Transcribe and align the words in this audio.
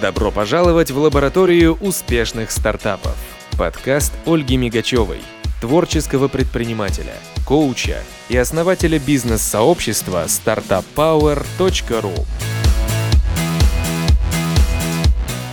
Добро 0.00 0.30
пожаловать 0.30 0.92
в 0.92 0.98
лабораторию 0.98 1.76
успешных 1.80 2.52
стартапов. 2.52 3.16
Подкаст 3.58 4.12
Ольги 4.26 4.56
Мигачевой, 4.56 5.18
творческого 5.60 6.28
предпринимателя, 6.28 7.14
коуча 7.44 8.04
и 8.28 8.36
основателя 8.36 9.00
бизнес-сообщества 9.00 10.26
startuppower.ru. 10.26 12.26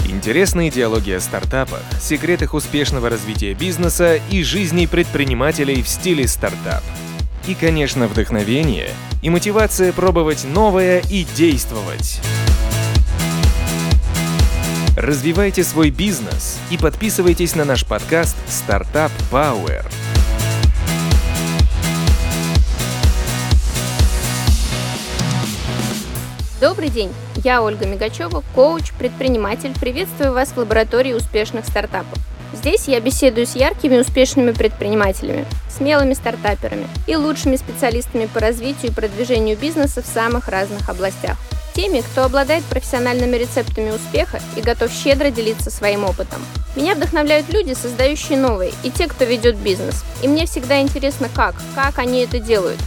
Интересные 0.08 0.70
диалоги 0.70 1.12
о 1.12 1.20
стартапах, 1.20 1.82
секретах 2.00 2.54
успешного 2.54 3.10
развития 3.10 3.56
бизнеса 3.56 4.20
и 4.30 4.44
жизни 4.44 4.86
предпринимателей 4.86 5.82
в 5.82 5.88
стиле 5.88 6.28
стартап. 6.28 6.84
И, 7.48 7.56
конечно, 7.56 8.08
вдохновение 8.08 8.92
и 9.24 9.32
мотивация 9.32 9.92
пробовать 9.92 10.44
новое 10.44 11.02
и 11.10 11.26
действовать. 11.36 12.22
Развивайте 14.96 15.66
свой 15.66 15.90
бизнес 15.90 16.58
и 16.72 16.78
подписывайтесь 16.78 17.54
на 17.54 17.66
наш 17.66 17.86
подкаст 17.86 18.38
Startup 18.48 19.12
Power. 19.30 19.84
Добрый 26.62 26.88
день, 26.88 27.12
я 27.44 27.62
Ольга 27.62 27.86
Мигачева, 27.86 28.42
коуч, 28.56 28.94
предприниматель. 28.94 29.74
Приветствую 29.78 30.32
вас 30.32 30.52
в 30.52 30.58
лаборатории 30.58 31.12
успешных 31.12 31.66
стартапов. 31.66 32.18
Здесь 32.66 32.88
я 32.88 33.00
беседую 33.00 33.46
с 33.46 33.56
яркими 33.56 34.00
успешными 34.00 34.50
предпринимателями, 34.50 35.46
смелыми 35.70 36.16
стартаперами 36.16 36.88
и 37.06 37.16
лучшими 37.16 37.58
специалистами 37.58 38.26
по 38.26 38.40
развитию 38.40 38.92
и 38.92 38.94
продвижению 38.96 39.56
бизнеса 39.56 40.02
в 40.02 40.08
самых 40.08 40.48
разных 40.48 40.90
областях– 40.90 41.38
теми, 41.76 42.02
кто 42.02 42.24
обладает 42.24 42.64
профессиональными 42.64 43.38
рецептами 43.38 43.92
успеха 43.92 44.40
и 44.56 44.62
готов 44.62 44.92
щедро 44.92 45.30
делиться 45.30 45.70
своим 45.70 46.06
опытом. 46.06 46.44
Меня 46.76 46.96
вдохновляют 46.96 47.54
люди, 47.54 47.74
создающие 47.74 48.36
новые, 48.36 48.72
и 48.82 48.90
те, 48.90 49.08
кто 49.08 49.26
ведет 49.26 49.58
бизнес. 49.58 50.04
И 50.24 50.28
мне 50.28 50.48
всегда 50.48 50.82
интересно, 50.82 51.30
как, 51.36 51.54
как 51.76 52.00
они 52.00 52.22
это 52.22 52.40
делают. 52.40 52.80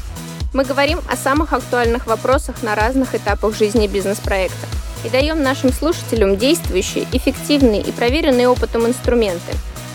Мы 0.54 0.64
говорим 0.64 0.98
о 1.08 1.14
самых 1.14 1.52
актуальных 1.52 2.08
вопросах 2.08 2.64
на 2.64 2.74
разных 2.74 3.14
этапах 3.14 3.56
жизни 3.56 3.86
бизнес-проекта 3.86 4.66
и 5.04 5.08
даем 5.08 5.42
нашим 5.42 5.72
слушателям 5.72 6.36
действующие, 6.36 7.06
эффективные 7.12 7.82
и 7.82 7.92
проверенные 7.92 8.48
опытом 8.48 8.86
инструменты, 8.86 9.52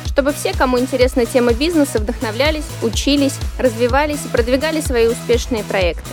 чтобы 0.08 0.32
все, 0.34 0.54
кому 0.54 0.80
интересна 0.80 1.26
тема 1.26 1.54
бизнеса, 1.54 2.00
вдохновлялись, 2.00 2.66
учились, 2.82 3.36
развивались 3.58 4.26
и 4.26 4.30
продвигали 4.30 4.80
свои 4.80 5.08
успешные 5.08 5.64
проекты. 5.64 6.10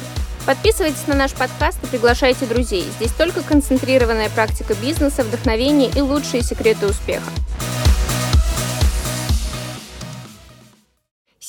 Подписывайтесь 0.47 1.07
на 1.07 1.15
наш 1.15 1.33
подкаст 1.33 1.79
и 1.83 1.87
приглашайте 1.87 2.47
друзей. 2.47 2.85
Здесь 2.97 3.13
только 3.13 3.43
концентрированная 3.43 4.31
практика 4.31 4.75
бизнеса, 4.75 5.23
вдохновение 5.23 5.91
и 5.95 6.01
лучшие 6.01 6.43
секреты 6.43 6.87
успеха. 6.87 7.31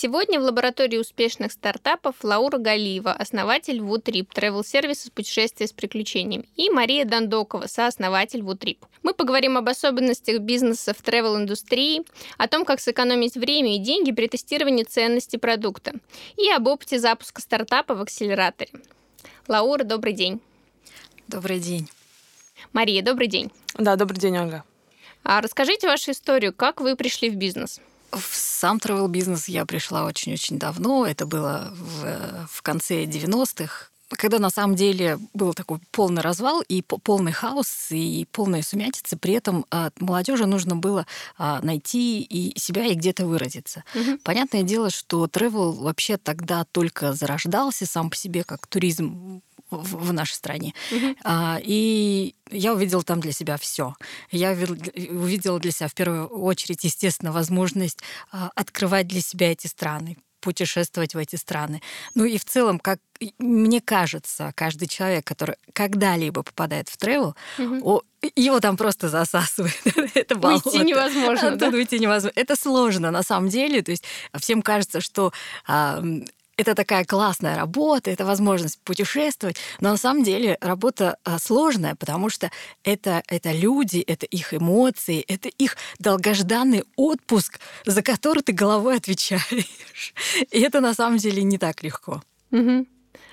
Сегодня 0.03 0.39
в 0.39 0.43
лаборатории 0.45 0.97
успешных 0.97 1.51
стартапов 1.51 2.15
Лаура 2.23 2.57
Галиева, 2.57 3.13
основатель 3.13 3.77
WooTrip, 3.77 4.29
travel 4.33 4.65
сервиса 4.65 5.11
путешествия 5.11 5.67
с 5.67 5.73
приключениями, 5.73 6.49
и 6.55 6.71
Мария 6.71 7.05
Дандокова, 7.05 7.67
сооснователь 7.67 8.39
WooTrip. 8.39 8.79
Мы 9.03 9.13
поговорим 9.13 9.57
об 9.57 9.69
особенностях 9.69 10.39
бизнеса 10.39 10.95
в 10.95 11.03
travel-индустрии, 11.03 12.01
о 12.39 12.47
том, 12.47 12.65
как 12.65 12.79
сэкономить 12.79 13.35
время 13.35 13.75
и 13.75 13.77
деньги 13.77 14.11
при 14.11 14.25
тестировании 14.25 14.85
ценности 14.85 15.37
продукта, 15.37 15.93
и 16.35 16.49
об 16.49 16.65
опыте 16.65 16.97
запуска 16.97 17.39
стартапа 17.39 17.93
в 17.93 18.01
акселераторе. 18.01 18.71
Лаура, 19.47 19.83
добрый 19.83 20.13
день. 20.13 20.41
Добрый 21.27 21.59
день. 21.59 21.87
Мария, 22.73 23.03
добрый 23.03 23.27
день. 23.27 23.51
Да, 23.75 23.95
добрый 23.97 24.17
день, 24.17 24.35
Ольга. 24.35 24.63
А 25.23 25.41
расскажите 25.41 25.85
вашу 25.85 26.09
историю, 26.09 26.53
как 26.53 26.81
вы 26.81 26.95
пришли 26.95 27.29
в 27.29 27.35
бизнес? 27.35 27.79
В 28.11 28.35
сам 28.35 28.77
travel 28.77 29.07
бизнес 29.07 29.47
я 29.47 29.65
пришла 29.65 30.05
очень-очень 30.05 30.59
давно. 30.59 31.05
Это 31.05 31.25
было 31.25 31.73
в, 31.73 32.47
в 32.47 32.61
конце 32.61 33.05
90-х, 33.05 33.91
когда 34.17 34.39
на 34.39 34.49
самом 34.49 34.75
деле 34.75 35.19
был 35.33 35.53
такой 35.53 35.79
полный 35.91 36.21
развал 36.21 36.61
и 36.61 36.81
полный 36.81 37.31
хаос 37.31 37.87
и 37.91 38.27
полная 38.31 38.61
сумятица, 38.61 39.17
при 39.17 39.33
этом 39.33 39.65
а, 39.71 39.91
молодежи 39.99 40.45
нужно 40.45 40.75
было 40.75 41.05
а, 41.37 41.61
найти 41.61 42.21
и 42.21 42.57
себя 42.59 42.85
и 42.85 42.95
где-то 42.95 43.25
выразиться. 43.25 43.83
Угу. 43.95 44.19
Понятное 44.23 44.63
дело, 44.63 44.89
что 44.89 45.25
travel 45.25 45.71
вообще 45.73 46.17
тогда 46.17 46.65
только 46.71 47.13
зарождался 47.13 47.85
сам 47.85 48.09
по 48.09 48.15
себе 48.15 48.43
как 48.43 48.67
туризм 48.67 49.41
в, 49.71 50.07
в 50.07 50.13
нашей 50.13 50.33
стране. 50.33 50.73
Угу. 50.91 51.15
А, 51.23 51.59
и 51.61 52.35
я 52.49 52.73
увидела 52.73 53.03
там 53.03 53.19
для 53.19 53.31
себя 53.31 53.57
все. 53.57 53.95
Я 54.29 54.51
увидела 54.51 55.59
для 55.59 55.71
себя 55.71 55.87
в 55.87 55.93
первую 55.93 56.27
очередь, 56.27 56.83
естественно, 56.83 57.31
возможность 57.31 57.99
а, 58.31 58.51
открывать 58.55 59.07
для 59.07 59.21
себя 59.21 59.51
эти 59.51 59.67
страны 59.67 60.17
путешествовать 60.41 61.13
в 61.13 61.17
эти 61.19 61.35
страны. 61.35 61.81
Ну 62.15 62.25
и 62.25 62.37
в 62.37 62.45
целом, 62.45 62.79
как 62.79 62.99
мне 63.37 63.79
кажется, 63.79 64.51
каждый 64.55 64.87
человек, 64.87 65.25
который 65.25 65.55
когда-либо 65.73 66.41
попадает 66.41 66.89
в 66.89 66.97
тревел, 66.97 67.35
угу. 67.59 68.01
его 68.35 68.59
там 68.59 68.75
просто 68.75 69.09
засасывает. 69.09 69.79
Это 70.15 70.35
болото. 70.35 70.69
Уйти 70.69 70.83
невозможно. 70.83 71.55
Да? 71.55 71.67
Уйти 71.67 71.99
невозможно. 71.99 72.33
Это 72.35 72.55
сложно 72.55 73.11
на 73.11 73.21
самом 73.21 73.49
деле. 73.49 73.83
То 73.83 73.91
есть 73.91 74.03
всем 74.39 74.63
кажется, 74.63 74.99
что 75.01 75.31
а, 75.67 76.03
это 76.61 76.75
такая 76.75 77.05
классная 77.05 77.55
работа, 77.55 78.11
это 78.11 78.23
возможность 78.23 78.79
путешествовать, 78.83 79.57
но 79.79 79.89
на 79.89 79.97
самом 79.97 80.23
деле 80.23 80.57
работа 80.61 81.17
а, 81.23 81.39
сложная, 81.39 81.95
потому 81.95 82.29
что 82.29 82.51
это, 82.83 83.23
это 83.27 83.51
люди, 83.51 83.97
это 83.97 84.27
их 84.27 84.53
эмоции, 84.53 85.25
это 85.27 85.49
их 85.49 85.75
долгожданный 85.97 86.83
отпуск, 86.95 87.59
за 87.85 88.03
который 88.03 88.43
ты 88.43 88.53
головой 88.53 88.97
отвечаешь. 88.97 90.13
И 90.51 90.61
это 90.61 90.81
на 90.81 90.93
самом 90.93 91.17
деле 91.17 91.41
не 91.41 91.57
так 91.57 91.81
легко. 91.81 92.21
Угу. 92.51 92.85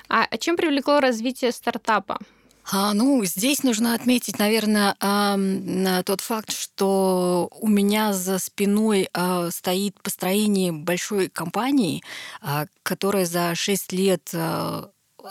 А 0.09 0.37
чем 0.39 0.57
привлекло 0.57 1.01
развитие 1.01 1.53
стартапа? 1.53 2.19
А, 2.71 2.93
ну, 2.93 3.25
здесь 3.25 3.63
нужно 3.63 3.95
отметить, 3.95 4.39
наверное, 4.39 4.95
тот 6.05 6.21
факт, 6.21 6.53
что 6.53 7.49
у 7.61 7.67
меня 7.67 8.13
за 8.13 8.39
спиной 8.39 9.09
а, 9.15 9.51
стоит 9.51 10.01
построение 10.03 10.73
большой 10.73 11.31
компании, 11.31 12.03
а, 12.43 12.67
которая 12.83 13.25
за 13.25 13.55
6 13.55 13.93
лет 13.93 14.35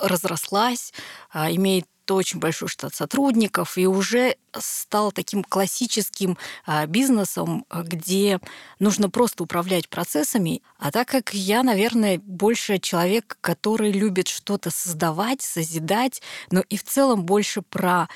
разрослась, 0.02 0.94
имеет 1.34 1.86
очень 2.16 2.40
большой 2.40 2.68
штат 2.68 2.94
сотрудников 2.96 3.78
и 3.78 3.88
уже 3.88 4.36
стал 4.58 5.12
таким 5.12 5.44
классическим 5.44 6.38
а, 6.66 6.86
бизнесом, 6.86 7.66
где 7.72 8.40
нужно 8.80 9.10
просто 9.10 9.44
управлять 9.44 9.90
процессами. 9.90 10.62
А 10.78 10.92
так 10.92 11.08
как 11.08 11.34
я, 11.34 11.64
наверное, 11.64 12.20
больше 12.20 12.80
человек, 12.80 13.38
который 13.42 13.92
любит 13.92 14.28
что-то 14.28 14.70
создавать, 14.72 15.42
созидать, 15.42 16.22
но 16.52 16.62
и 16.70 16.78
в 16.78 16.84
целом 16.84 17.26
больше 17.26 17.62
про 17.62 18.08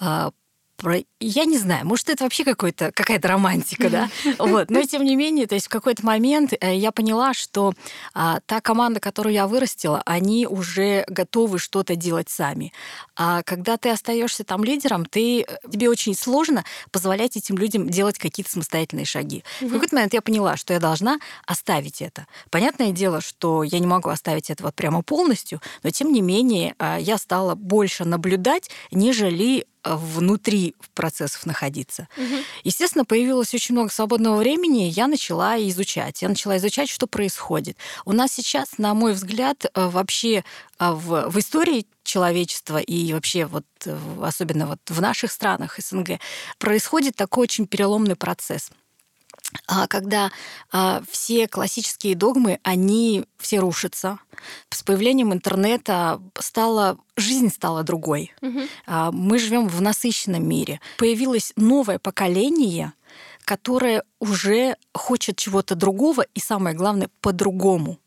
а, 0.00 0.30
про... 0.78 1.02
Я 1.20 1.44
не 1.44 1.58
знаю, 1.58 1.84
может, 1.84 2.08
это 2.08 2.24
вообще 2.24 2.44
какой-то, 2.44 2.92
какая-то 2.92 3.28
романтика, 3.28 3.90
да? 3.90 4.08
Вот. 4.38 4.70
Но, 4.70 4.82
тем 4.82 5.04
не 5.04 5.16
менее, 5.16 5.46
то 5.46 5.54
есть 5.54 5.66
в 5.66 5.70
какой-то 5.70 6.06
момент 6.06 6.52
э, 6.58 6.76
я 6.76 6.92
поняла, 6.92 7.34
что 7.34 7.74
а, 8.14 8.40
та 8.46 8.60
команда, 8.60 9.00
которую 9.00 9.32
я 9.32 9.46
вырастила, 9.46 10.02
они 10.06 10.46
уже 10.46 11.04
готовы 11.08 11.58
что-то 11.58 11.96
делать 11.96 12.28
сами. 12.28 12.72
А 13.16 13.42
когда 13.42 13.76
ты 13.76 13.90
остаешься 13.90 14.44
там 14.44 14.64
лидером, 14.64 15.04
ты, 15.04 15.42
э, 15.42 15.44
тебе 15.70 15.90
очень 15.90 16.14
сложно 16.14 16.64
позволять 16.92 17.36
этим 17.36 17.58
людям 17.58 17.88
делать 17.88 18.18
какие-то 18.18 18.50
самостоятельные 18.50 19.06
шаги. 19.06 19.44
В 19.60 19.70
какой-то 19.70 19.96
момент 19.96 20.14
я 20.14 20.22
поняла, 20.22 20.56
что 20.56 20.72
я 20.72 20.80
должна 20.80 21.18
оставить 21.46 22.00
это. 22.00 22.26
Понятное 22.50 22.92
дело, 22.92 23.20
что 23.20 23.64
я 23.64 23.80
не 23.80 23.86
могу 23.86 24.08
оставить 24.08 24.50
это 24.50 24.62
вот 24.62 24.74
прямо 24.74 25.02
полностью, 25.02 25.60
но, 25.82 25.90
тем 25.90 26.12
не 26.12 26.20
менее, 26.20 26.74
а, 26.78 26.98
я 26.98 27.18
стала 27.18 27.56
больше 27.56 28.04
наблюдать, 28.04 28.70
нежели 28.92 29.66
внутри 29.84 30.74
процессов 30.94 31.46
находиться. 31.46 32.08
Угу. 32.16 32.36
Естественно, 32.64 33.04
появилось 33.04 33.54
очень 33.54 33.74
много 33.74 33.90
свободного 33.90 34.36
времени, 34.36 34.84
я 34.84 35.06
начала 35.06 35.58
изучать. 35.68 36.22
Я 36.22 36.28
начала 36.28 36.56
изучать, 36.56 36.88
что 36.88 37.06
происходит. 37.06 37.76
У 38.04 38.12
нас 38.12 38.32
сейчас, 38.32 38.78
на 38.78 38.94
мой 38.94 39.12
взгляд, 39.12 39.64
э, 39.64 39.88
вообще 39.88 40.44
э, 40.78 40.90
в, 40.90 41.30
в 41.30 41.38
истории 41.38 41.86
человечества 42.02 42.78
и 42.78 43.12
вообще 43.12 43.46
вот 43.46 43.66
э, 43.84 43.98
особенно 44.22 44.66
вот 44.66 44.80
в 44.88 45.00
наших 45.00 45.32
странах 45.32 45.78
СНГ 45.78 46.20
происходит 46.58 47.16
такой 47.16 47.44
очень 47.44 47.66
переломный 47.66 48.16
процесс– 48.16 48.70
когда 49.88 50.30
а, 50.70 51.02
все 51.10 51.48
классические 51.48 52.14
догмы, 52.14 52.58
они 52.62 53.24
все 53.38 53.58
рушатся. 53.58 54.18
С 54.70 54.82
появлением 54.82 55.32
интернета 55.32 56.20
стала 56.38 56.98
жизнь 57.16 57.50
стала 57.50 57.82
другой. 57.82 58.32
Угу. 58.42 58.60
А, 58.86 59.10
мы 59.10 59.38
живем 59.38 59.68
в 59.68 59.80
насыщенном 59.80 60.46
мире. 60.46 60.80
Появилось 60.98 61.52
новое 61.56 61.98
поколение, 61.98 62.92
которое 63.44 64.04
уже 64.20 64.76
хочет 64.92 65.36
чего-то 65.36 65.74
другого 65.74 66.26
и 66.34 66.40
самое 66.40 66.76
главное 66.76 67.08
по-другому. 67.20 67.98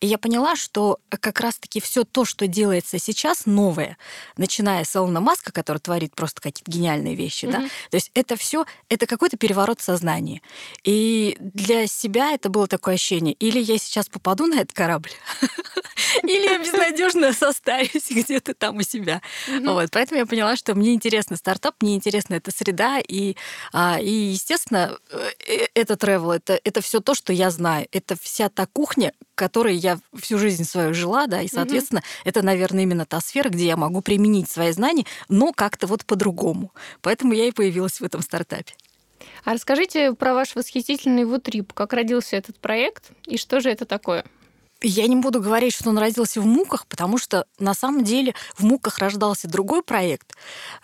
И 0.00 0.06
я 0.06 0.18
поняла, 0.18 0.56
что 0.56 0.98
как 1.08 1.40
раз-таки 1.40 1.80
все 1.80 2.04
то, 2.04 2.24
что 2.24 2.46
делается 2.46 2.98
сейчас, 2.98 3.46
новое, 3.46 3.96
начиная 4.36 4.84
с 4.84 4.94
Илона 4.96 5.20
Маска, 5.20 5.52
который 5.52 5.78
творит 5.78 6.14
просто 6.14 6.40
какие-то 6.40 6.70
гениальные 6.70 7.14
вещи, 7.14 7.44
mm-hmm. 7.44 7.52
да, 7.52 7.68
то 7.90 7.96
есть 7.96 8.10
это 8.14 8.36
все, 8.36 8.64
это 8.88 9.06
какой-то 9.06 9.36
переворот 9.36 9.80
сознания. 9.80 10.42
И 10.84 11.36
для 11.40 11.86
себя 11.86 12.32
это 12.32 12.48
было 12.48 12.66
такое 12.66 12.94
ощущение, 12.94 13.34
или 13.34 13.58
я 13.58 13.78
сейчас 13.78 14.08
попаду 14.08 14.46
на 14.46 14.60
этот 14.60 14.72
корабль, 14.72 15.10
или 16.22 16.44
я 16.44 16.58
безнадежно 16.58 17.32
состарюсь 17.38 18.08
где-то 18.10 18.54
там 18.54 18.78
у 18.78 18.82
себя. 18.82 19.22
Вот, 19.48 19.90
поэтому 19.92 20.20
я 20.20 20.26
поняла, 20.26 20.56
что 20.56 20.74
мне 20.74 20.94
интересно 20.94 21.36
стартап, 21.36 21.76
мне 21.80 21.94
интересна 21.94 22.34
эта 22.34 22.50
среда, 22.50 22.98
и, 23.06 23.36
а, 23.72 23.98
и 24.00 24.10
естественно, 24.10 24.98
э, 25.10 25.30
э, 25.46 25.66
это 25.74 25.94
travel, 25.94 26.32
это, 26.32 26.60
это 26.62 26.80
все 26.80 27.00
то, 27.00 27.14
что 27.14 27.32
я 27.32 27.50
знаю. 27.50 27.86
Это 27.92 28.16
вся 28.20 28.48
та 28.48 28.66
кухня, 28.66 29.12
которой 29.38 29.76
я 29.76 29.98
всю 30.14 30.38
жизнь 30.38 30.64
свою 30.64 30.92
жила, 30.92 31.26
да, 31.26 31.40
и, 31.40 31.48
соответственно, 31.48 32.00
угу. 32.00 32.28
это, 32.28 32.42
наверное, 32.42 32.82
именно 32.82 33.06
та 33.06 33.20
сфера, 33.20 33.48
где 33.48 33.66
я 33.66 33.76
могу 33.76 34.02
применить 34.02 34.50
свои 34.50 34.72
знания, 34.72 35.06
но 35.28 35.52
как-то 35.52 35.86
вот 35.86 36.04
по-другому. 36.04 36.72
Поэтому 37.00 37.32
я 37.32 37.46
и 37.46 37.52
появилась 37.52 38.00
в 38.00 38.04
этом 38.04 38.20
стартапе. 38.20 38.74
А 39.44 39.54
расскажите 39.54 40.12
про 40.12 40.34
ваш 40.34 40.56
восхитительный 40.56 41.24
Вутрип. 41.24 41.72
Как 41.72 41.92
родился 41.92 42.36
этот 42.36 42.58
проект 42.58 43.10
и 43.26 43.38
что 43.38 43.60
же 43.60 43.70
это 43.70 43.84
такое? 43.84 44.24
Я 44.80 45.08
не 45.08 45.16
буду 45.16 45.40
говорить, 45.40 45.74
что 45.74 45.90
он 45.90 45.98
родился 45.98 46.40
в 46.40 46.46
муках, 46.46 46.86
потому 46.86 47.18
что 47.18 47.46
на 47.58 47.74
самом 47.74 48.04
деле 48.04 48.34
в 48.54 48.64
муках 48.64 48.98
рождался 48.98 49.48
другой 49.48 49.82
проект. 49.82 50.34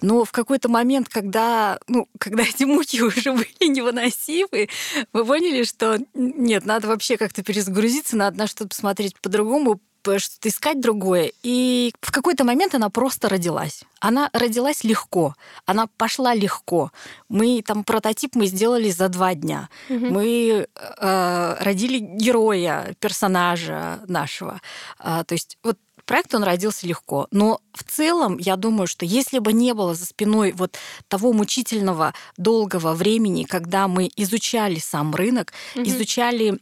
Но 0.00 0.24
в 0.24 0.32
какой-то 0.32 0.68
момент, 0.68 1.08
когда, 1.08 1.78
ну, 1.86 2.08
когда 2.18 2.42
эти 2.48 2.64
муки 2.64 3.00
уже 3.00 3.32
были 3.32 3.68
невыносимы, 3.68 4.68
мы 5.12 5.24
поняли, 5.24 5.62
что 5.64 5.98
нет, 6.14 6.66
надо 6.66 6.88
вообще 6.88 7.16
как-то 7.16 7.42
перезагрузиться, 7.44 8.16
надо 8.16 8.38
на 8.38 8.46
что-то 8.48 8.70
посмотреть 8.70 9.20
по-другому, 9.20 9.80
что-то 10.18 10.48
искать 10.48 10.80
другое. 10.80 11.32
И 11.42 11.92
в 12.00 12.12
какой-то 12.12 12.44
момент 12.44 12.74
она 12.74 12.90
просто 12.90 13.28
родилась. 13.28 13.84
Она 14.00 14.30
родилась 14.32 14.84
легко, 14.84 15.34
она 15.66 15.86
пошла 15.96 16.34
легко. 16.34 16.90
Мы 17.28 17.62
там 17.62 17.84
прототип 17.84 18.34
мы 18.34 18.46
сделали 18.46 18.90
за 18.90 19.08
два 19.08 19.34
дня. 19.34 19.68
Угу. 19.88 20.06
Мы 20.06 20.66
э, 20.76 21.56
родили 21.60 21.98
героя, 21.98 22.94
персонажа 23.00 24.00
нашего. 24.06 24.60
А, 24.98 25.24
то 25.24 25.34
есть 25.34 25.58
вот 25.62 25.78
проект 26.04 26.34
он 26.34 26.44
родился 26.44 26.86
легко. 26.86 27.26
Но 27.30 27.60
в 27.72 27.82
целом, 27.84 28.38
я 28.38 28.56
думаю, 28.56 28.86
что 28.86 29.04
если 29.04 29.38
бы 29.38 29.52
не 29.52 29.74
было 29.74 29.94
за 29.94 30.06
спиной 30.06 30.52
вот 30.52 30.76
того 31.08 31.32
мучительного 31.32 32.14
долгого 32.36 32.94
времени, 32.94 33.44
когда 33.44 33.88
мы 33.88 34.10
изучали 34.16 34.78
сам 34.78 35.14
рынок, 35.14 35.52
угу. 35.74 35.84
изучали 35.84 36.58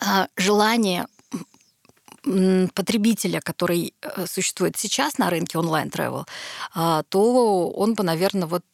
а, 0.00 0.28
желание 0.36 1.06
потребителя, 2.74 3.40
который 3.40 3.94
э, 4.02 4.26
существует 4.26 4.76
сейчас 4.76 5.18
на 5.18 5.30
рынке 5.30 5.58
онлайн-тревел, 5.58 6.26
а, 6.74 7.02
то 7.08 7.70
он 7.70 7.94
бы, 7.94 8.02
наверное, 8.02 8.46
вот 8.46 8.64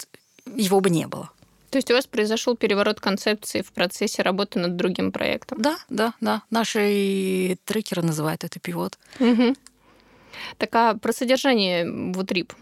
его 0.54 0.80
бы 0.80 0.90
не 0.90 1.06
было. 1.06 1.30
То 1.70 1.78
есть 1.78 1.90
у 1.90 1.94
вас 1.94 2.06
произошел 2.06 2.56
переворот 2.56 3.00
концепции 3.00 3.62
в 3.62 3.72
процессе 3.72 4.22
работы 4.22 4.58
над 4.58 4.76
другим 4.76 5.12
проектом? 5.12 5.60
Да, 5.60 5.76
да, 5.90 6.14
да. 6.20 6.42
Наши 6.50 7.58
трекеры 7.64 8.02
называют 8.02 8.44
это 8.44 8.60
пивот. 8.60 8.98
Угу. 9.20 9.56
Так 10.58 10.74
а 10.74 10.94
про 10.94 11.12
содержание 11.12 11.90
Вутрип? 12.12 12.52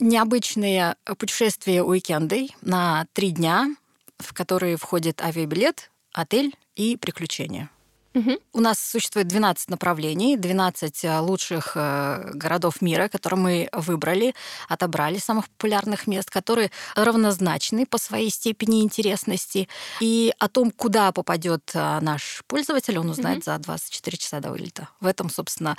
Необычные 0.00 0.96
путешествия 1.18 1.82
уикенды 1.82 2.48
на 2.60 3.06
три 3.12 3.30
дня, 3.30 3.74
в 4.18 4.32
которые 4.32 4.76
входит 4.76 5.20
авиабилет, 5.20 5.90
отель 6.12 6.54
и 6.76 6.96
приключения. 6.96 7.70
Угу. 8.18 8.38
У 8.54 8.60
нас 8.60 8.78
существует 8.78 9.28
12 9.28 9.70
направлений, 9.70 10.36
12 10.36 11.04
э, 11.04 11.18
лучших 11.20 11.72
э, 11.76 12.30
городов 12.34 12.82
мира, 12.82 13.08
которые 13.08 13.38
мы 13.38 13.68
выбрали, 13.72 14.34
отобрали 14.68 15.18
самых 15.18 15.48
популярных 15.48 16.06
мест, 16.06 16.30
которые 16.30 16.70
равнозначны 16.96 17.86
по 17.86 17.98
своей 17.98 18.30
степени 18.30 18.82
интересности. 18.82 19.68
И 20.00 20.32
о 20.38 20.48
том, 20.48 20.70
куда 20.70 21.12
попадет 21.12 21.70
э, 21.74 22.00
наш 22.00 22.42
пользователь, 22.46 22.98
он 22.98 23.10
узнает 23.10 23.38
угу. 23.38 23.44
за 23.44 23.58
24 23.58 24.16
часа 24.16 24.40
до 24.40 24.50
вылета. 24.50 24.88
В 25.00 25.06
этом, 25.06 25.30
собственно, 25.30 25.76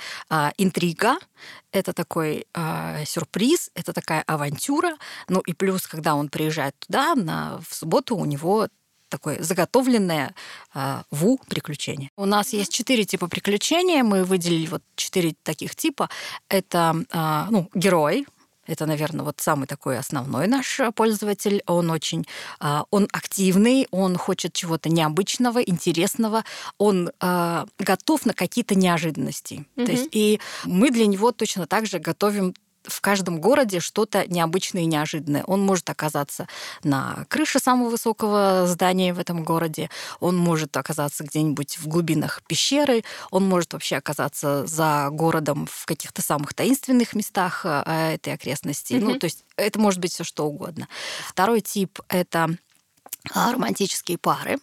интрига, 0.56 1.18
это 1.72 1.92
такой 1.92 2.46
сюрприз, 3.04 3.70
это 3.74 3.92
такая 3.92 4.22
авантюра. 4.22 4.96
Ну 5.28 5.40
и 5.40 5.52
плюс, 5.52 5.86
когда 5.86 6.14
он 6.14 6.28
приезжает 6.28 6.74
туда, 6.78 7.14
на, 7.14 7.60
в 7.68 7.74
субботу 7.74 8.16
у 8.16 8.24
него 8.24 8.68
такое 9.10 9.42
заготовленное 9.42 10.34
э, 10.74 11.02
ВУ 11.10 11.38
приключение. 11.48 12.10
У 12.16 12.24
нас 12.24 12.52
есть 12.52 12.72
четыре 12.72 13.04
типа 13.04 13.28
приключения. 13.28 14.02
Мы 14.02 14.24
выделили 14.24 14.66
вот 14.66 14.82
четыре 14.96 15.34
таких 15.42 15.76
типа. 15.76 16.08
Это 16.48 17.04
э, 17.12 17.50
ну, 17.50 17.68
герой, 17.74 18.26
это, 18.66 18.86
наверное, 18.86 19.24
вот 19.24 19.40
самый 19.40 19.66
такой 19.66 19.98
основной 19.98 20.46
наш 20.46 20.80
пользователь. 20.94 21.60
Он 21.66 21.90
очень, 21.90 22.24
а, 22.60 22.84
он 22.90 23.08
активный, 23.12 23.88
он 23.90 24.16
хочет 24.16 24.52
чего-то 24.52 24.88
необычного, 24.88 25.60
интересного, 25.60 26.44
он 26.78 27.10
готов 27.78 28.26
на 28.26 28.32
какие-то 28.32 28.76
неожиданности. 28.76 29.66
Mm-hmm. 29.74 29.86
То 29.86 29.92
есть 29.92 30.08
и 30.12 30.40
мы 30.64 30.90
для 30.90 31.06
него 31.06 31.32
точно 31.32 31.66
так 31.66 31.86
же 31.86 31.98
готовим 31.98 32.54
в 32.84 33.00
каждом 33.00 33.40
городе 33.40 33.80
что-то 33.80 34.26
необычное 34.26 34.82
и 34.82 34.86
неожиданное. 34.86 35.44
Он 35.44 35.60
может 35.60 35.88
оказаться 35.90 36.48
на 36.82 37.24
крыше 37.28 37.58
самого 37.58 37.90
высокого 37.90 38.66
здания 38.66 39.12
в 39.12 39.18
этом 39.18 39.44
городе, 39.44 39.90
он 40.20 40.36
может 40.36 40.76
оказаться 40.76 41.24
где-нибудь 41.24 41.78
в 41.78 41.88
глубинах 41.88 42.42
пещеры, 42.46 43.04
он 43.30 43.46
может 43.46 43.72
вообще 43.72 43.96
оказаться 43.96 44.66
за 44.66 45.08
городом 45.10 45.66
в 45.70 45.86
каких-то 45.86 46.22
самых 46.22 46.54
таинственных 46.54 47.14
местах 47.14 47.62
э, 47.64 48.14
этой 48.14 48.32
окрестности. 48.32 48.94
Mm-hmm. 48.94 49.00
Ну, 49.00 49.18
то 49.18 49.24
есть 49.24 49.44
это 49.56 49.78
может 49.78 50.00
быть 50.00 50.12
все 50.12 50.24
что 50.24 50.46
угодно. 50.46 50.88
Второй 51.28 51.60
тип 51.60 52.00
это 52.08 52.56
а, 53.34 53.52
романтические 53.52 54.18
пары, 54.18 54.58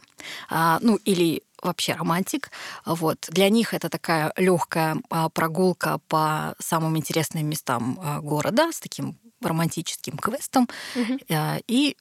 а, 0.50 0.80
ну 0.82 0.96
или 1.06 1.44
вообще 1.62 1.94
романтик. 1.94 2.52
Вот. 2.86 3.28
Для 3.30 3.50
них 3.50 3.74
это 3.74 3.90
такая 3.90 4.34
легкая 4.38 4.98
а, 5.10 5.30
прогулка 5.30 6.00
по 6.08 6.56
самым 6.60 6.98
интересным 6.98 7.46
местам 7.48 8.00
а, 8.02 8.22
города 8.22 8.72
с 8.72 8.80
таким 8.80 9.18
романтическим 9.42 10.18
квестом 10.18 10.68
угу. 10.96 11.20
и 11.68 11.96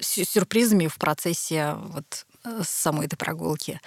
сюрпризами 0.00 0.86
в 0.88 0.98
процессе 0.98 1.74
вот 1.74 2.26
Э, 2.42 2.62
самой 2.64 3.04
этой 3.04 3.16
прогулки. 3.16 3.80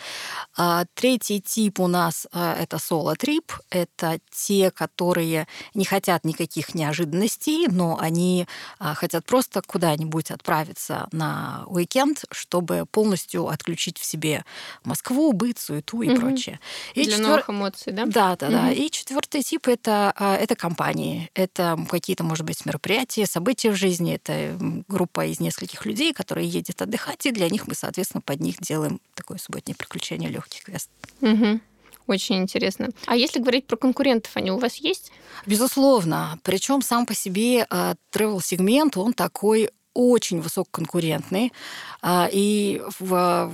А, 0.55 0.85
третий 0.93 1.41
тип 1.41 1.79
у 1.79 1.87
нас 1.87 2.27
э, 2.31 2.55
это 2.59 2.77
соло-трип. 2.77 3.51
Это 3.71 4.19
те, 4.29 4.69
которые 4.69 5.47
не 5.73 5.85
хотят 5.85 6.23
никаких 6.23 6.75
неожиданностей, 6.75 7.65
но 7.67 7.97
они 7.99 8.45
а, 8.77 8.93
хотят 8.93 9.25
просто 9.25 9.63
куда-нибудь 9.65 10.29
отправиться 10.29 11.07
на 11.11 11.63
уикенд, 11.65 12.25
чтобы 12.29 12.85
полностью 12.91 13.47
отключить 13.47 13.97
в 13.97 14.05
себе 14.05 14.45
Москву, 14.83 15.33
быт, 15.33 15.57
суету 15.57 16.03
и 16.03 16.11
угу. 16.11 16.21
прочее. 16.21 16.59
И 16.93 17.05
Для 17.05 17.13
четвер... 17.13 17.27
новых 17.27 17.49
эмоций, 17.49 17.91
да? 17.91 18.05
Да, 18.05 18.35
да, 18.35 18.47
угу. 18.47 18.55
да. 18.55 18.71
И 18.71 18.91
четвертый 18.91 19.41
тип 19.41 19.67
это, 19.67 20.13
а, 20.15 20.35
это 20.35 20.55
компании. 20.55 21.31
Это 21.33 21.79
какие-то, 21.89 22.23
может 22.23 22.45
быть, 22.45 22.67
мероприятия, 22.67 23.25
события 23.25 23.71
в 23.71 23.75
жизни. 23.75 24.13
Это 24.13 24.55
группа 24.87 25.25
из 25.25 25.39
нескольких 25.39 25.87
людей, 25.87 26.13
которые 26.13 26.47
едет 26.47 26.83
отдыхать, 26.83 27.25
и 27.25 27.31
для 27.31 27.49
них 27.49 27.65
мы, 27.65 27.73
соответственно, 27.73 28.21
под 28.21 28.42
них 28.43 28.57
делаем 28.59 28.99
такое 29.15 29.37
субботнее 29.37 29.75
приключение 29.75 30.29
легких 30.29 30.63
квест. 30.63 30.89
Угу. 31.21 31.59
Очень 32.07 32.37
интересно. 32.37 32.89
А 33.05 33.15
если 33.15 33.39
говорить 33.39 33.65
про 33.65 33.77
конкурентов, 33.77 34.35
они 34.35 34.51
у 34.51 34.57
вас 34.57 34.75
есть? 34.75 35.11
Безусловно. 35.45 36.37
Причем 36.43 36.81
сам 36.81 37.05
по 37.05 37.15
себе 37.15 37.65
э, 37.69 37.95
travel-сегмент, 38.11 38.97
он 38.97 39.13
такой 39.13 39.69
очень 39.93 40.41
высококонкурентный. 40.41 41.53
Э, 42.01 42.27
и 42.31 42.81
в, 42.99 43.51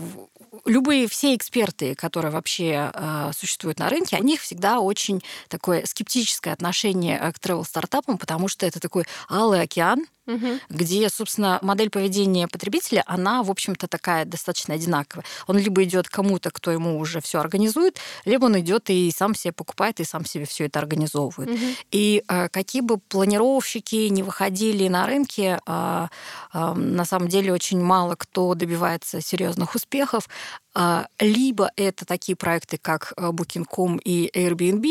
любые 0.65 1.07
все 1.07 1.35
эксперты, 1.35 1.93
которые 1.93 2.31
вообще 2.31 2.91
э, 2.91 3.31
существуют 3.37 3.77
на 3.77 3.89
рынке, 3.89 4.17
у 4.19 4.23
них 4.23 4.41
всегда 4.41 4.79
очень 4.79 5.21
такое 5.47 5.85
скептическое 5.85 6.53
отношение 6.53 7.19
к 7.19 7.37
travel-стартапам, 7.37 8.17
потому 8.17 8.47
что 8.47 8.65
это 8.65 8.79
такой 8.79 9.05
алый 9.29 9.61
океан, 9.61 10.05
угу. 10.29 10.59
где, 10.69 11.09
собственно, 11.09 11.59
модель 11.61 11.89
поведения 11.89 12.47
потребителя, 12.47 13.03
она, 13.05 13.43
в 13.43 13.51
общем-то, 13.51 13.87
такая 13.87 14.25
достаточно 14.25 14.75
одинаковая. 14.75 15.25
Он 15.47 15.57
либо 15.57 15.83
идет 15.83 16.07
кому-то, 16.07 16.51
кто 16.51 16.71
ему 16.71 16.99
уже 16.99 17.21
все 17.21 17.39
организует, 17.39 17.97
либо 18.25 18.45
он 18.45 18.59
идет 18.59 18.89
и 18.89 19.11
сам 19.15 19.35
себе 19.35 19.51
покупает, 19.51 19.99
и 19.99 20.03
сам 20.03 20.25
себе 20.25 20.45
все 20.45 20.65
это 20.65 20.79
организовывает. 20.79 21.49
Угу. 21.49 21.65
И 21.91 22.23
э, 22.27 22.49
какие 22.49 22.81
бы 22.81 22.97
планировщики 22.97 24.07
не 24.09 24.23
выходили 24.23 24.87
на 24.87 25.05
рынке, 25.07 25.59
э, 25.65 26.07
э, 26.53 26.73
на 26.73 27.05
самом 27.05 27.27
деле 27.27 27.53
очень 27.53 27.81
мало 27.81 28.15
кто 28.15 28.53
добивается 28.53 29.21
серьезных 29.21 29.75
успехов. 29.75 30.27
Либо 31.19 31.71
это 31.75 32.05
такие 32.05 32.35
проекты, 32.35 32.77
как 32.77 33.13
Booking.com 33.17 33.97
и 33.97 34.29
Airbnb, 34.33 34.87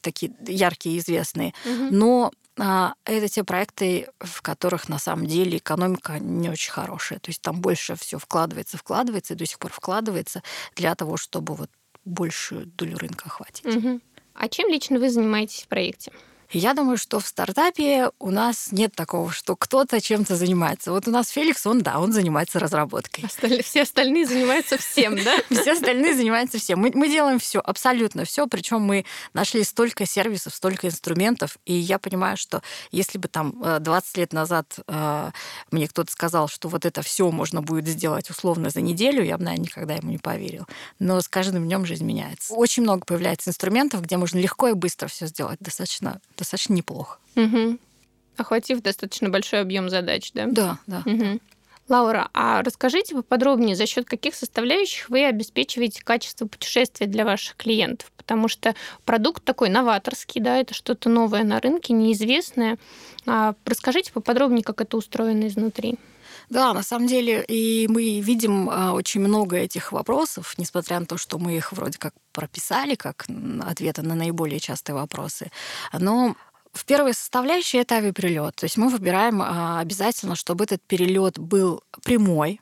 такие 0.00 0.32
яркие, 0.46 0.98
известные, 0.98 1.54
угу. 1.64 1.88
но 1.90 2.30
а, 2.30 2.41
это 2.56 3.28
те 3.28 3.44
проекты, 3.44 4.08
в 4.20 4.42
которых 4.42 4.88
на 4.88 4.98
самом 4.98 5.26
деле 5.26 5.58
экономика 5.58 6.18
не 6.18 6.50
очень 6.50 6.72
хорошая. 6.72 7.18
То 7.18 7.30
есть 7.30 7.40
там 7.40 7.60
больше 7.60 7.96
все 7.96 8.18
вкладывается, 8.18 8.76
вкладывается 8.76 9.34
и 9.34 9.36
до 9.36 9.46
сих 9.46 9.58
пор 9.58 9.72
вкладывается 9.72 10.42
для 10.76 10.94
того, 10.94 11.16
чтобы 11.16 11.54
вот 11.54 11.70
большую 12.04 12.66
долю 12.66 12.98
рынка 12.98 13.26
охватить. 13.26 13.64
Угу. 13.64 14.00
А 14.34 14.48
чем 14.48 14.68
лично 14.68 14.98
вы 14.98 15.10
занимаетесь 15.10 15.62
в 15.62 15.68
проекте? 15.68 16.12
Я 16.52 16.74
думаю, 16.74 16.98
что 16.98 17.18
в 17.18 17.26
стартапе 17.26 18.10
у 18.18 18.30
нас 18.30 18.72
нет 18.72 18.94
такого, 18.94 19.32
что 19.32 19.56
кто-то 19.56 20.00
чем-то 20.02 20.36
занимается. 20.36 20.92
Вот 20.92 21.08
у 21.08 21.10
нас 21.10 21.30
Феликс, 21.30 21.66
он, 21.66 21.80
да, 21.80 21.98
он 21.98 22.12
занимается 22.12 22.58
разработкой. 22.58 23.24
Осталь... 23.24 23.62
Все 23.62 23.82
остальные 23.82 24.26
занимаются 24.26 24.76
всем, 24.76 25.16
да? 25.22 25.38
Все 25.50 25.72
остальные 25.72 26.14
занимаются 26.14 26.58
всем. 26.58 26.80
Мы, 26.80 26.90
мы 26.94 27.08
делаем 27.08 27.38
все, 27.38 27.58
абсолютно 27.60 28.26
все. 28.26 28.46
Причем 28.46 28.82
мы 28.82 29.06
нашли 29.32 29.64
столько 29.64 30.04
сервисов, 30.04 30.54
столько 30.54 30.88
инструментов. 30.88 31.56
И 31.64 31.72
я 31.72 31.98
понимаю, 31.98 32.36
что 32.36 32.62
если 32.90 33.16
бы 33.16 33.28
там 33.28 33.54
20 33.80 34.16
э, 34.16 34.20
лет 34.20 34.32
назад 34.34 34.78
э, 34.86 35.30
мне 35.70 35.88
кто-то 35.88 36.12
сказал, 36.12 36.48
что 36.48 36.68
вот 36.68 36.84
это 36.84 37.00
все 37.00 37.30
можно 37.30 37.62
будет 37.62 37.88
сделать 37.88 38.28
условно 38.28 38.68
за 38.68 38.82
неделю, 38.82 39.24
я 39.24 39.38
бы, 39.38 39.44
наверное, 39.44 39.64
никогда 39.64 39.94
ему 39.94 40.10
не 40.10 40.18
поверил. 40.18 40.66
Но 40.98 41.18
с 41.20 41.28
каждым 41.28 41.64
днем 41.64 41.86
жизнь 41.86 42.04
меняется. 42.04 42.52
Очень 42.52 42.82
много 42.82 43.06
появляется 43.06 43.48
инструментов, 43.48 44.02
где 44.02 44.18
можно 44.18 44.38
легко 44.38 44.68
и 44.68 44.74
быстро 44.74 45.08
все 45.08 45.26
сделать 45.26 45.58
достаточно 45.60 46.20
достаточно 46.42 46.74
неплохо. 46.74 47.18
Угу. 47.36 47.78
Охватив 48.36 48.82
достаточно 48.82 49.28
большой 49.28 49.60
объем 49.60 49.88
задач, 49.88 50.32
да? 50.32 50.46
Да, 50.46 50.78
да. 50.86 51.02
Угу. 51.06 51.40
Лаура, 51.88 52.28
а 52.32 52.62
расскажите 52.62 53.14
поподробнее, 53.14 53.76
за 53.76 53.86
счет 53.86 54.06
каких 54.06 54.34
составляющих 54.34 55.10
вы 55.10 55.24
обеспечиваете 55.24 56.02
качество 56.02 56.46
путешествия 56.46 57.06
для 57.06 57.24
ваших 57.24 57.56
клиентов? 57.56 58.12
Потому 58.16 58.48
что 58.48 58.74
продукт 59.04 59.44
такой 59.44 59.68
новаторский, 59.68 60.40
да, 60.40 60.58
это 60.58 60.74
что-то 60.74 61.08
новое 61.08 61.42
на 61.44 61.60
рынке, 61.60 61.92
неизвестное. 61.92 62.78
А 63.26 63.54
расскажите 63.64 64.12
поподробнее, 64.12 64.62
как 64.62 64.80
это 64.80 64.96
устроено 64.96 65.48
изнутри. 65.48 65.98
Да, 66.48 66.72
на 66.72 66.82
самом 66.82 67.06
деле, 67.06 67.44
и 67.46 67.86
мы 67.88 68.20
видим 68.20 68.68
а, 68.70 68.92
очень 68.92 69.20
много 69.20 69.56
этих 69.56 69.92
вопросов, 69.92 70.54
несмотря 70.58 71.00
на 71.00 71.06
то, 71.06 71.16
что 71.16 71.38
мы 71.38 71.56
их 71.56 71.72
вроде 71.72 71.98
как 71.98 72.14
прописали 72.32 72.94
как 72.94 73.26
ответы 73.60 74.02
на 74.02 74.14
наиболее 74.14 74.60
частые 74.60 74.96
вопросы. 74.96 75.50
Но 75.92 76.36
в 76.72 76.84
первой 76.84 77.14
составляющей 77.14 77.78
это 77.78 77.96
авиаперелет. 77.96 78.56
То 78.56 78.64
есть 78.64 78.76
мы 78.76 78.88
выбираем 78.88 79.42
а, 79.42 79.80
обязательно, 79.80 80.36
чтобы 80.36 80.64
этот 80.64 80.82
перелет 80.82 81.38
был 81.38 81.82
прямой, 82.02 82.60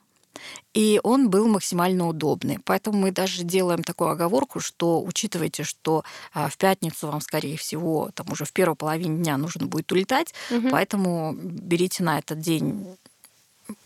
и 0.73 0.99
он 1.03 1.29
был 1.29 1.47
максимально 1.47 2.07
удобный. 2.07 2.59
Поэтому 2.63 2.99
мы 2.99 3.11
даже 3.11 3.43
делаем 3.43 3.83
такую 3.83 4.09
оговорку, 4.09 4.59
что 4.59 5.01
учитывайте, 5.01 5.63
что 5.63 6.03
а, 6.33 6.49
в 6.49 6.57
пятницу 6.57 7.07
вам, 7.07 7.21
скорее 7.21 7.57
всего, 7.57 8.09
там 8.13 8.27
уже 8.31 8.45
в 8.45 8.53
первой 8.53 8.75
половине 8.75 9.17
дня 9.23 9.37
нужно 9.37 9.67
будет 9.67 9.91
улетать, 9.91 10.33
угу. 10.49 10.69
поэтому 10.69 11.33
берите 11.33 12.03
на 12.03 12.19
этот 12.19 12.39
день 12.39 12.87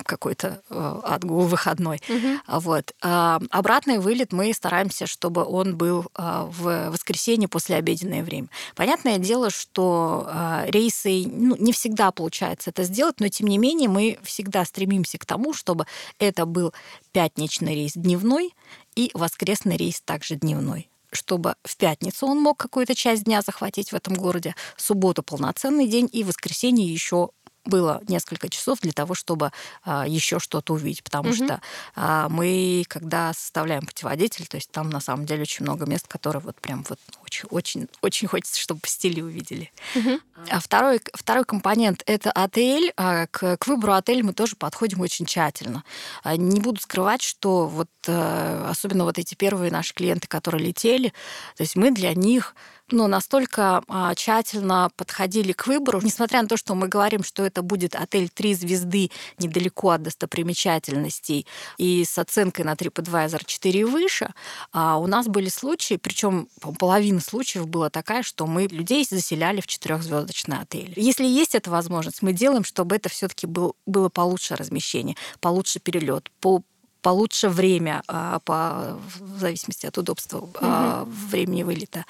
какой-то 0.03 0.61
э, 0.69 0.99
отгул 1.03 1.45
выходной. 1.45 2.01
Угу. 2.07 2.59
Вот. 2.59 2.93
А 3.01 3.39
обратный 3.49 3.99
вылет 3.99 4.33
мы 4.33 4.53
стараемся, 4.53 5.07
чтобы 5.07 5.43
он 5.43 5.75
был 5.75 6.07
а, 6.13 6.45
в 6.45 6.89
воскресенье 6.89 7.47
после 7.47 7.75
обеденное 7.75 8.23
время. 8.23 8.47
Понятное 8.75 9.17
дело, 9.17 9.49
что 9.49 10.25
а, 10.27 10.65
рейсы 10.67 11.25
ну, 11.25 11.55
не 11.57 11.71
всегда 11.71 12.11
получается 12.11 12.69
это 12.69 12.83
сделать, 12.83 13.19
но 13.19 13.27
тем 13.27 13.47
не 13.47 13.57
менее 13.57 13.89
мы 13.89 14.17
всегда 14.23 14.65
стремимся 14.65 15.17
к 15.17 15.25
тому, 15.25 15.53
чтобы 15.53 15.85
это 16.19 16.45
был 16.45 16.73
пятничный 17.11 17.75
рейс 17.75 17.93
дневной 17.93 18.53
и 18.95 19.11
воскресный 19.13 19.77
рейс 19.77 20.01
также 20.01 20.35
дневной 20.35 20.89
чтобы 21.15 21.55
в 21.63 21.77
пятницу 21.77 22.27
он 22.27 22.39
мог 22.41 22.57
какую-то 22.57 22.93
часть 22.93 23.23
дня 23.23 23.41
захватить 23.41 23.91
в 23.91 23.95
этом 23.95 24.15
городе, 24.15 24.53
субботу 24.77 25.23
полноценный 25.23 25.87
день 25.87 26.09
и 26.11 26.23
воскресенье 26.23 26.85
еще 26.85 27.29
было 27.65 28.01
несколько 28.07 28.49
часов 28.49 28.79
для 28.81 28.91
того, 28.91 29.15
чтобы 29.15 29.51
а, 29.83 30.07
еще 30.07 30.39
что-то 30.39 30.73
увидеть, 30.73 31.03
потому 31.03 31.29
угу. 31.29 31.35
что 31.35 31.61
а, 31.95 32.29
мы, 32.29 32.85
когда 32.87 33.33
составляем 33.33 33.85
путеводитель, 33.85 34.47
то 34.47 34.55
есть 34.55 34.71
там 34.71 34.89
на 34.89 34.99
самом 34.99 35.25
деле 35.25 35.43
очень 35.43 35.63
много 35.63 35.85
мест, 35.85 36.07
которые 36.07 36.41
вот 36.41 36.59
прям 36.61 36.85
вот 36.89 36.99
очень, 37.23 37.47
очень, 37.49 37.87
очень 38.01 38.27
хочется, 38.27 38.59
чтобы 38.59 38.81
посетили 38.81 39.21
увидели. 39.21 39.71
Угу. 39.95 40.19
А 40.49 40.59
второй, 40.59 41.01
второй 41.13 41.45
компонент– 41.45 42.03
это 42.05 42.31
отель. 42.31 42.91
А, 42.97 43.27
к, 43.27 43.57
к 43.57 43.67
выбору 43.67 43.93
отеля 43.93 44.23
мы 44.23 44.33
тоже 44.33 44.55
подходим 44.55 45.01
очень 45.01 45.25
тщательно. 45.25 45.83
А, 46.23 46.35
не 46.35 46.59
буду 46.59 46.81
скрывать, 46.81 47.21
что 47.21 47.67
вот 47.67 47.89
а, 48.07 48.69
особенно 48.69 49.05
вот 49.05 49.17
эти 49.17 49.33
первые 49.35 49.71
наши 49.71 49.93
клиенты, 49.93 50.27
которые 50.27 50.65
летели, 50.65 51.09
то 51.55 51.63
есть 51.63 51.75
мы 51.75 51.91
для 51.91 52.13
них 52.13 52.55
ну, 52.91 53.07
настолько 53.07 53.83
а, 53.87 54.13
тщательно 54.15 54.91
подходили 54.95 55.51
к 55.51 55.67
выбору, 55.67 56.01
несмотря 56.03 56.41
на 56.41 56.47
то, 56.47 56.57
что 56.57 56.75
мы 56.75 56.87
говорим, 56.87 57.23
что 57.23 57.43
это 57.43 57.61
будет 57.61 57.95
отель 57.95 58.29
три 58.29 58.53
звезды 58.53 59.11
недалеко 59.39 59.89
от 59.91 60.03
достопримечательностей 60.03 61.47
и 61.77 62.05
с 62.05 62.17
оценкой 62.17 62.65
на 62.65 62.73
TripAdvisor 62.73 63.41
4 63.45 63.79
и 63.79 63.83
выше, 63.83 64.33
а 64.71 64.97
у 64.97 65.07
нас 65.07 65.27
были 65.27 65.49
случаи, 65.49 65.95
причем 65.95 66.47
половина 66.77 67.21
случаев 67.21 67.67
была 67.67 67.89
такая, 67.89 68.23
что 68.23 68.45
мы 68.45 68.67
людей 68.67 69.05
заселяли 69.09 69.61
в 69.61 69.67
четырехзвездочный 69.67 70.59
отель. 70.59 70.93
Если 70.95 71.25
есть 71.25 71.55
эта 71.55 71.71
возможность, 71.71 72.21
мы 72.21 72.33
делаем, 72.33 72.63
чтобы 72.63 72.95
это 72.95 73.09
все-таки 73.09 73.47
был, 73.47 73.75
было 73.85 74.09
получше 74.09 74.55
размещение, 74.55 75.15
получше 75.39 75.79
перелет, 75.79 76.29
по 76.39 76.63
получше 77.05 77.49
время 77.49 78.01
а, 78.07 78.39
по, 78.39 78.97
в 79.19 79.39
зависимости 79.39 79.85
от 79.85 79.95
удобства 79.95 80.39
угу. 80.39 81.11
времени 81.29 81.61
вылета. 81.61 82.03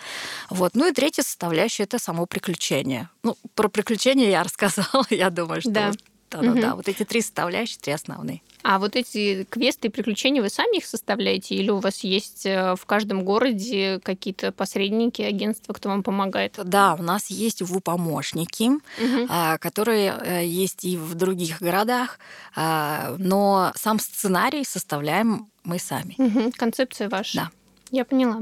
Вот. 0.49 0.73
Ну 0.73 0.87
и 0.87 0.93
третья 0.93 1.21
составляющая– 1.21 1.83
это 1.87 1.99
само 1.99 2.25
приключение. 2.25 3.09
Ну, 3.21 3.35
про 3.55 3.67
приключения 3.67 4.29
я 4.29 4.41
рассказала, 4.41 5.05
я 5.09 5.29
думаю, 5.29 5.59
что 5.59 5.71
да. 5.71 5.91
Да, 6.31 6.39
угу. 6.39 6.61
да, 6.61 6.75
вот 6.75 6.87
эти 6.87 7.03
три 7.03 7.19
составляющие, 7.21 7.77
три 7.77 7.91
основные. 7.91 8.41
А 8.67 8.79
вот 8.79 8.95
эти 8.95 9.43
квесты 9.43 9.89
и 9.89 9.91
приключения 9.91 10.41
вы 10.41 10.49
сами 10.49 10.77
их 10.77 10.85
составляете, 10.85 11.53
или 11.53 11.69
у 11.69 11.77
вас 11.77 12.03
есть 12.03 12.47
э, 12.47 12.75
в 12.75 12.83
каждом 12.87 13.23
городе 13.23 13.99
какие-то 14.01 14.51
посредники, 14.51 15.21
агентства, 15.21 15.71
кто 15.71 15.89
вам 15.89 16.01
помогает? 16.01 16.59
Да, 16.63 16.95
у 16.95 17.03
нас 17.03 17.29
есть 17.29 17.61
ВУ-помощники, 17.61 18.71
угу. 18.71 19.59
которые 19.59 20.15
э, 20.19 20.45
есть 20.47 20.83
и 20.83 20.97
в 20.97 21.13
других 21.13 21.61
городах, 21.61 22.17
а, 22.55 23.15
но 23.19 23.71
сам 23.75 23.99
сценарий 23.99 24.65
составляем 24.65 25.47
мы 25.63 25.77
сами. 25.77 26.15
Угу. 26.17 26.53
Концепция 26.57 27.07
ваша. 27.07 27.37
Да. 27.37 27.49
Я 27.91 28.03
поняла. 28.03 28.41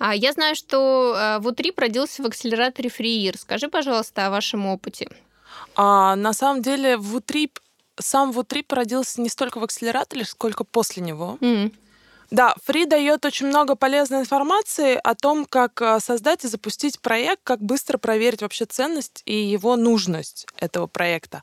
А 0.00 0.12
я 0.12 0.32
знаю, 0.32 0.56
что 0.56 1.14
э, 1.16 1.38
ВУ-трип 1.38 1.78
родился 1.78 2.20
в 2.24 2.26
акселераторе 2.26 2.90
Фриир. 2.90 3.38
Скажи, 3.38 3.68
пожалуйста, 3.68 4.26
о 4.26 4.30
вашем 4.30 4.66
опыте. 4.66 5.08
А, 5.76 6.16
на 6.16 6.32
самом 6.32 6.62
деле, 6.62 6.96
Вутрип, 6.96 7.60
сам 7.98 8.32
Вутрип 8.32 8.72
родился 8.72 9.20
не 9.20 9.28
столько 9.28 9.58
в 9.58 9.64
акселераторе, 9.64 10.24
сколько 10.24 10.64
после 10.64 11.02
него. 11.02 11.38
Mm. 11.40 11.72
Да, 12.30 12.54
Фри 12.64 12.86
дает 12.86 13.24
очень 13.24 13.46
много 13.46 13.76
полезной 13.76 14.20
информации 14.20 14.98
о 15.02 15.14
том, 15.14 15.46
как 15.46 15.80
а, 15.80 16.00
создать 16.00 16.44
и 16.44 16.48
запустить 16.48 17.00
проект, 17.00 17.42
как 17.44 17.60
быстро 17.60 17.98
проверить 17.98 18.42
вообще 18.42 18.64
ценность 18.64 19.22
и 19.26 19.36
его 19.36 19.76
нужность 19.76 20.46
этого 20.56 20.86
проекта. 20.88 21.42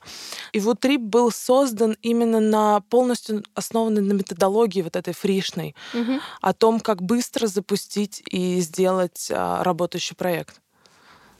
И 0.52 0.60
вот 0.60 0.80
Трип 0.80 1.00
был 1.00 1.30
создан 1.30 1.96
именно 2.02 2.40
на 2.40 2.80
полностью 2.80 3.42
основанной 3.54 4.02
на 4.02 4.12
методологии 4.12 4.82
вот 4.82 4.96
этой 4.96 5.14
фришной, 5.14 5.74
угу. 5.94 6.20
о 6.42 6.52
том, 6.52 6.80
как 6.80 7.02
быстро 7.02 7.46
запустить 7.46 8.22
и 8.30 8.60
сделать 8.60 9.28
а, 9.30 9.64
работающий 9.64 10.16
проект. 10.16 10.60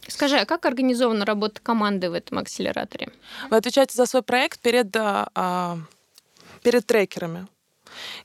Скажи, 0.08 0.36
а 0.36 0.44
как 0.44 0.66
организована 0.66 1.24
работа 1.24 1.60
команды 1.62 2.10
в 2.10 2.14
этом 2.14 2.38
акселераторе? 2.38 3.08
Вы 3.50 3.56
отвечаете 3.56 3.94
за 3.94 4.06
свой 4.06 4.22
проект 4.22 4.60
перед, 4.60 4.94
а, 4.96 5.78
перед 6.62 6.86
трекерами. 6.86 7.46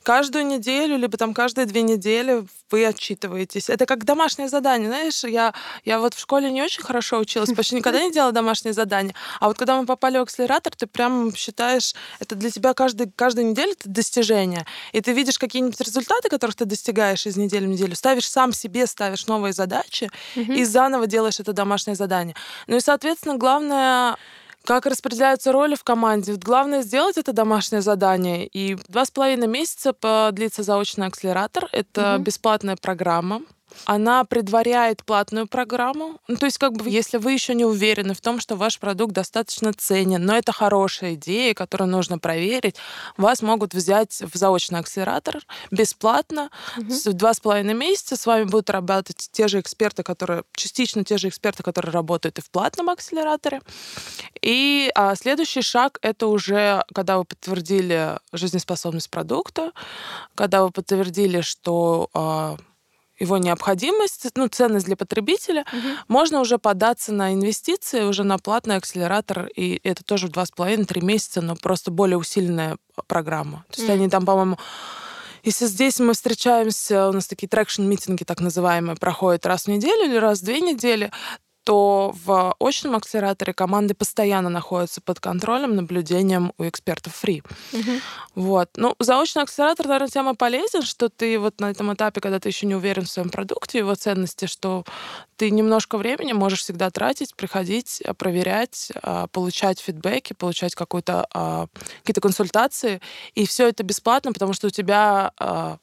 Каждую 0.04 0.46
неделю, 0.46 0.98
либо 0.98 1.18
там 1.18 1.34
каждые 1.34 1.66
две 1.66 1.82
недели 1.82 2.46
вы 2.72 2.86
отчитываетесь. 2.86 3.70
Это 3.70 3.86
как 3.86 4.06
домашнее 4.06 4.48
задание, 4.50 4.90
знаешь, 4.90 5.24
я, 5.24 5.54
я 5.86 6.00
вот 6.00 6.14
в 6.14 6.20
школе 6.20 6.52
не 6.52 6.62
очень 6.62 6.84
хорошо 6.84 7.20
училась, 7.20 7.52
почти 7.54 7.76
никогда 7.76 8.02
не 8.02 8.12
делала 8.12 8.32
домашние 8.32 8.74
задания, 8.74 9.16
а 9.40 9.48
вот 9.48 9.58
когда 9.58 9.80
мы 9.80 9.86
попали 9.86 10.18
в 10.18 10.22
акселератор, 10.22 10.76
ты 10.76 10.88
прям 10.88 11.34
считаешь, 11.36 11.94
это 12.20 12.36
для 12.36 12.52
тебя 12.52 12.74
каждый, 12.74 13.12
каждая 13.16 13.46
неделя 13.46 13.72
это 13.72 13.90
достижение, 13.90 14.66
и 14.92 15.02
ты 15.02 15.14
видишь 15.14 15.40
какие-нибудь 15.40 15.80
результаты, 15.82 16.30
которых 16.30 16.56
ты 16.56 16.66
достигаешь 16.66 17.26
из 17.26 17.38
недели 17.38 17.66
в 17.66 17.70
неделю, 17.70 17.96
ставишь 17.96 18.30
сам 18.30 18.54
себе, 18.54 18.86
ставишь 18.88 19.28
новые 19.28 19.54
задачи 19.54 20.10
и 20.36 20.64
заново 20.64 21.08
делаешь 21.08 21.40
это 21.40 21.54
домашнее 21.54 21.96
задание. 21.96 22.36
Ну 22.68 22.78
и, 22.78 22.80
соответственно, 22.80 23.38
главное 23.38 24.18
как 24.70 24.86
распределяются 24.86 25.52
роли 25.52 25.74
в 25.74 25.84
команде? 25.84 26.34
Вот 26.34 26.44
главное 26.44 26.84
сделать 26.84 27.18
это 27.18 27.34
домашнее 27.34 27.82
задание. 27.82 28.46
И 28.46 28.76
два 28.88 29.04
с 29.04 29.10
половиной 29.10 29.48
месяца 29.48 29.96
длится 30.32 30.62
заочный 30.62 31.08
акселератор. 31.08 31.68
Это 31.72 32.16
угу. 32.16 32.24
бесплатная 32.26 32.76
программа 32.76 33.42
она 33.86 34.24
предваряет 34.24 35.04
платную 35.04 35.48
программу. 35.48 36.20
Ну, 36.28 36.38
то 36.38 36.46
есть, 36.46 36.58
как 36.58 36.74
бы, 36.74 36.90
если 36.90 37.18
вы 37.18 37.34
еще 37.34 37.54
не 37.54 37.66
уверены 37.66 38.14
в 38.14 38.22
том, 38.22 38.40
что 38.40 38.56
ваш 38.56 38.80
продукт 38.80 39.14
достаточно 39.14 39.74
ценен, 39.74 40.24
но 40.24 40.36
это 40.36 40.52
хорошая 40.52 41.16
идея, 41.16 41.54
которую 41.54 41.90
нужно 41.90 42.20
проверить, 42.20 42.76
вас 43.18 43.42
могут 43.42 43.74
взять 43.74 44.22
в 44.22 44.38
заочный 44.38 44.80
акселератор 44.80 45.40
бесплатно. 45.72 46.50
Угу. 46.78 47.14
Два 47.14 47.34
с 47.34 47.40
половиной 47.40 47.74
месяца 47.74 48.16
с 48.16 48.26
вами 48.26 48.44
будут 48.44 48.70
работать 48.70 49.30
те 49.32 49.48
же 49.48 49.60
эксперты, 49.60 50.04
которые 50.04 50.44
частично 50.56 51.04
те 51.04 51.18
же 51.18 51.30
эксперты, 51.30 51.64
которые 51.64 51.92
работают 51.92 52.40
и 52.40 52.42
в 52.42 52.50
платном 52.50 52.90
акселераторе. 52.90 53.62
И 54.42 54.92
а, 54.96 55.16
следующий 55.16 55.62
шаг 55.62 56.00
это 56.02 56.28
уже, 56.28 56.84
когда 56.94 57.18
вы 57.18 57.26
подтвердили 57.26 58.18
жизнеспособность 58.32 59.10
продукта, 59.10 59.72
когда 60.36 60.64
вы 60.64 60.72
подтвердили, 60.72 61.42
что 61.42 62.10
а, 62.14 62.58
его 63.20 63.38
необходимость, 63.38 64.28
ну, 64.36 64.48
ценность 64.48 64.86
для 64.86 64.96
потребителя, 64.96 65.66
угу. 65.72 65.88
можно 66.08 66.40
уже 66.40 66.58
податься 66.58 67.12
на 67.12 67.34
инвестиции, 67.34 68.04
уже 68.04 68.24
на 68.24 68.38
платный 68.38 68.78
акселератор, 68.78 69.48
и 69.56 69.80
это 69.84 70.04
тоже 70.04 70.28
в 70.28 70.32
два 70.32 70.46
с 70.46 70.52
половиной, 70.52 70.86
три 70.86 71.02
месяца, 71.02 71.42
но 71.42 71.56
просто 71.56 71.92
более 71.92 72.18
усиленная 72.18 72.78
программа. 73.08 73.66
То 73.70 73.82
есть 73.82 73.90
угу. 73.90 73.94
они 73.94 74.10
там, 74.10 74.26
по-моему, 74.26 74.58
если 75.44 75.68
здесь 75.68 76.00
мы 76.00 76.14
встречаемся, 76.14 77.08
у 77.08 77.14
нас 77.14 77.28
такие 77.28 77.48
traction 77.48 77.83
meeting 77.83 78.15
и, 78.15 78.24
так 78.24 78.42
называемые, 78.42 78.98
проходят 78.98 79.46
раз 79.46 79.64
в 79.64 79.68
неделю 79.68 80.10
или 80.10 80.18
раз 80.18 80.40
в 80.40 80.46
две 80.46 80.60
недели, 80.60 81.12
то 81.64 82.14
в 82.26 82.56
очном 82.60 82.96
акселераторе 82.96 83.54
команды 83.54 83.94
постоянно 83.94 84.50
находятся 84.50 85.02
под 85.02 85.20
контролем, 85.20 85.76
наблюдением 85.76 86.54
у 86.58 86.68
экспертов 86.68 87.16
ФРИИ. 87.16 87.44
Угу. 87.74 87.92
Вот. 88.36 88.70
Ну, 88.76 88.96
заочный 89.00 89.44
акселератор, 89.44 89.88
наверное, 89.88 90.10
тем 90.10 90.29
и 90.29 90.36
полезен, 90.36 90.82
что 90.82 91.10
ты 91.10 91.38
вот 91.40 91.60
на 91.60 91.72
этом 91.72 91.94
этапе, 91.94 92.22
когда 92.22 92.40
ты 92.40 92.50
еще 92.50 92.66
не 92.66 92.76
уверен 92.76 93.04
в 93.04 93.10
своем 93.10 93.30
продукте, 93.30 93.80
его 93.80 93.96
ценности, 93.96 94.46
что 94.46 94.84
ты 95.36 95.52
немножко 95.52 95.98
времени 95.98 96.34
можешь 96.34 96.62
всегда 96.62 96.90
тратить, 96.90 97.36
приходить, 97.36 98.02
э, 98.04 98.14
проверять, 98.14 98.92
а, 99.02 99.28
получать 99.28 99.80
фидбэки, 99.80 100.34
получать 100.34 100.76
какую-то, 100.76 101.28
а, 101.34 101.68
какие-то 102.00 102.22
консультации, 102.22 103.02
и 103.36 103.46
все 103.46 103.70
это 103.70 103.84
бесплатно, 103.84 104.34
потому 104.34 104.54
что 104.54 104.68
у 104.68 104.70
тебя 104.70 105.32
а, 105.40 105.78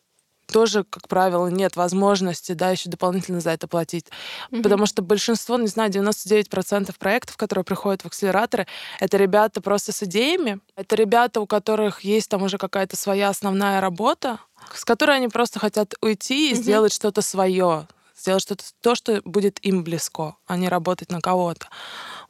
тоже, 0.46 0.84
как 0.84 1.08
правило, 1.08 1.48
нет 1.48 1.76
возможности, 1.76 2.52
да, 2.52 2.70
еще 2.70 2.88
дополнительно 2.88 3.40
за 3.40 3.50
это 3.50 3.66
платить. 3.66 4.06
Mm-hmm. 4.50 4.62
Потому 4.62 4.86
что 4.86 5.02
большинство, 5.02 5.58
не 5.58 5.66
знаю, 5.66 5.90
99% 5.90 6.94
проектов, 6.98 7.36
которые 7.36 7.64
приходят 7.64 8.02
в 8.02 8.06
акселераторы, 8.06 8.66
это 9.00 9.16
ребята 9.16 9.60
просто 9.60 9.92
с 9.92 10.02
идеями. 10.02 10.60
Это 10.76 10.96
ребята, 10.96 11.40
у 11.40 11.46
которых 11.46 12.00
есть 12.02 12.28
там 12.28 12.42
уже 12.42 12.58
какая-то 12.58 12.96
своя 12.96 13.28
основная 13.28 13.80
работа, 13.80 14.38
с 14.74 14.84
которой 14.84 15.16
они 15.16 15.28
просто 15.28 15.58
хотят 15.58 15.94
уйти 16.00 16.50
и 16.50 16.52
mm-hmm. 16.52 16.56
сделать 16.56 16.92
что-то 16.92 17.22
свое, 17.22 17.86
сделать 18.16 18.42
что-то 18.42 18.64
то, 18.80 18.94
что 18.94 19.20
будет 19.24 19.58
им 19.64 19.84
близко, 19.84 20.36
а 20.46 20.56
не 20.56 20.68
работать 20.68 21.10
на 21.10 21.20
кого-то. 21.20 21.68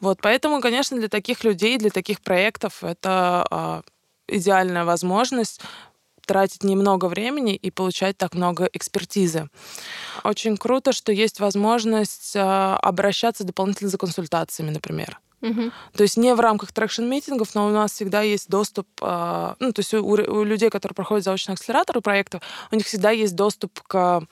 Вот, 0.00 0.18
поэтому, 0.20 0.60
конечно, 0.60 0.98
для 0.98 1.08
таких 1.08 1.44
людей, 1.44 1.78
для 1.78 1.90
таких 1.90 2.20
проектов 2.20 2.84
это 2.84 3.46
э, 3.50 3.82
идеальная 4.28 4.84
возможность 4.84 5.60
тратить 6.26 6.64
немного 6.64 7.06
времени 7.06 7.54
и 7.54 7.70
получать 7.70 8.18
так 8.18 8.34
много 8.34 8.68
экспертизы. 8.72 9.48
Очень 10.24 10.56
круто, 10.56 10.92
что 10.92 11.12
есть 11.12 11.40
возможность 11.40 12.34
а, 12.36 12.76
обращаться 12.76 13.44
дополнительно 13.44 13.90
за 13.90 13.98
консультациями, 13.98 14.70
например. 14.70 15.20
Угу. 15.42 15.70
То 15.94 16.02
есть 16.02 16.16
не 16.16 16.34
в 16.34 16.40
рамках 16.40 16.72
traction 16.72 17.09
meeting 17.09 17.41
ов, 17.41 17.54
но 17.54 17.66
у 17.66 17.70
нас 17.70 17.92
всегда 17.92 18.22
есть 18.22 18.48
доступ, 18.48 18.88
а, 19.00 19.56
ну, 19.60 19.72
то 19.72 19.80
есть 19.80 19.94
у, 19.94 20.04
у 20.04 20.44
людей, 20.44 20.70
которые 20.70 20.94
проходят 20.94 21.24
заочный 21.24 21.54
акселератор 21.54 22.00
проектов, 22.00 22.42
у 22.70 22.76
них 22.76 22.86
всегда 22.86 23.10
есть 23.10 23.34
доступ 23.34 23.80
к 23.82 24.22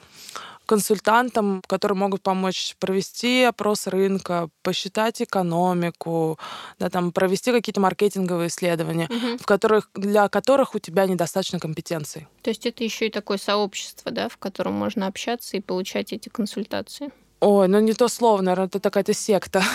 консультантам, 0.67 1.63
которые 1.67 1.97
могут 1.97 2.23
помочь 2.23 2.75
провести 2.79 3.43
опрос 3.43 3.87
рынка, 3.87 4.49
посчитать 4.63 5.23
экономику, 5.23 6.39
да, 6.79 6.91
там, 6.91 7.13
провести 7.13 7.53
какие-то 7.53 7.81
маркетинговые 7.81 8.49
исследования, 8.49 9.09
угу. 9.09 9.39
в 9.39 9.47
которых, 9.47 9.91
для 9.95 10.29
которых 10.29 10.75
у 10.75 10.79
тебя 10.79 11.07
недостаточно 11.07 11.59
компетенций. 11.59 12.27
То 12.43 12.51
есть 12.51 12.67
это 12.67 12.85
еще 12.85 13.07
и 13.07 13.11
такое 13.11 13.39
сообщество, 13.39 14.11
да, 14.11 14.29
в 14.29 14.37
котором 14.37 14.75
можно 14.75 15.07
общаться 15.07 15.57
и 15.57 15.61
получать 15.61 16.13
эти 16.13 16.29
консультации? 16.29 17.11
Ой, 17.41 17.69
ну 17.69 17.81
не 17.81 17.93
то 17.93 18.09
слово, 18.09 18.41
наверное, 18.41 18.67
это 18.67 18.81
такая-то 18.81 19.13
секта. 19.13 19.63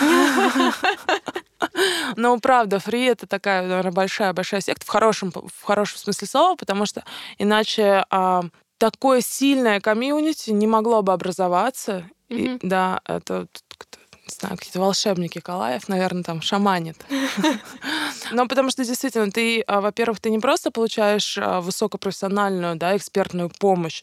Но 2.16 2.38
правда, 2.38 2.80
фри 2.80 3.04
это 3.04 3.26
такая, 3.26 3.62
наверное, 3.62 3.92
большая-большая 3.92 4.60
секта 4.60 4.84
в 4.84 4.88
хорошем, 4.88 5.30
в 5.32 5.62
хорошем 5.62 5.98
смысле 5.98 6.26
слова, 6.26 6.56
потому 6.56 6.86
что 6.86 7.04
иначе 7.38 8.04
а, 8.10 8.42
такое 8.80 9.20
сильное 9.20 9.78
комьюнити 9.78 10.50
не 10.50 10.66
могло 10.66 11.02
бы 11.02 11.12
образоваться. 11.12 12.08
Mm-hmm. 12.30 12.58
И, 12.62 12.66
да, 12.66 13.00
это 13.04 13.46
не 14.26 14.34
знаю, 14.34 14.56
какие-то 14.56 14.80
волшебники 14.80 15.40
Калаев, 15.40 15.88
наверное, 15.88 16.22
там 16.22 16.40
шаманит. 16.40 16.96
Но 18.32 18.46
потому 18.46 18.70
что 18.70 18.84
действительно 18.84 19.30
ты, 19.30 19.60
а, 19.62 19.80
во-первых, 19.80 20.20
ты 20.20 20.30
не 20.30 20.38
просто 20.38 20.70
получаешь 20.70 21.36
а, 21.36 21.60
высокопрофессиональную, 21.60 22.76
да, 22.76 22.96
экспертную 22.96 23.50
помощь, 23.50 24.02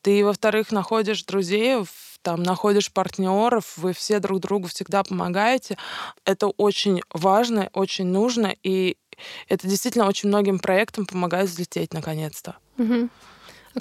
ты, 0.00 0.24
во-вторых, 0.24 0.72
находишь 0.72 1.24
друзей, 1.24 1.84
там 2.22 2.42
находишь 2.42 2.92
партнеров, 2.92 3.74
вы 3.76 3.92
все 3.92 4.18
друг 4.18 4.40
другу 4.40 4.68
всегда 4.68 5.04
помогаете. 5.04 5.76
Это 6.24 6.48
очень 6.48 7.02
важно, 7.12 7.68
очень 7.72 8.06
нужно, 8.06 8.54
и 8.62 8.96
это 9.48 9.68
действительно 9.68 10.08
очень 10.08 10.30
многим 10.30 10.58
проектам 10.58 11.06
помогает 11.06 11.50
взлететь 11.50 11.92
наконец-то. 11.92 12.56
Угу 12.78 13.08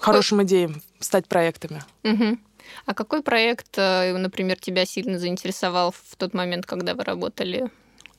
хорошим 0.02 0.44
идеям 0.44 0.82
стать 1.00 1.28
проектами. 1.28 1.84
Угу. 2.04 2.38
А 2.86 2.94
какой 2.94 3.22
проект, 3.22 3.78
э, 3.78 4.18
например, 4.18 4.58
тебя 4.60 4.86
сильно 4.86 5.20
заинтересовал 5.20 5.92
в 5.92 6.16
тот 6.16 6.34
момент, 6.34 6.66
когда 6.66 6.94
вы 6.94 7.04
работали? 7.04 7.70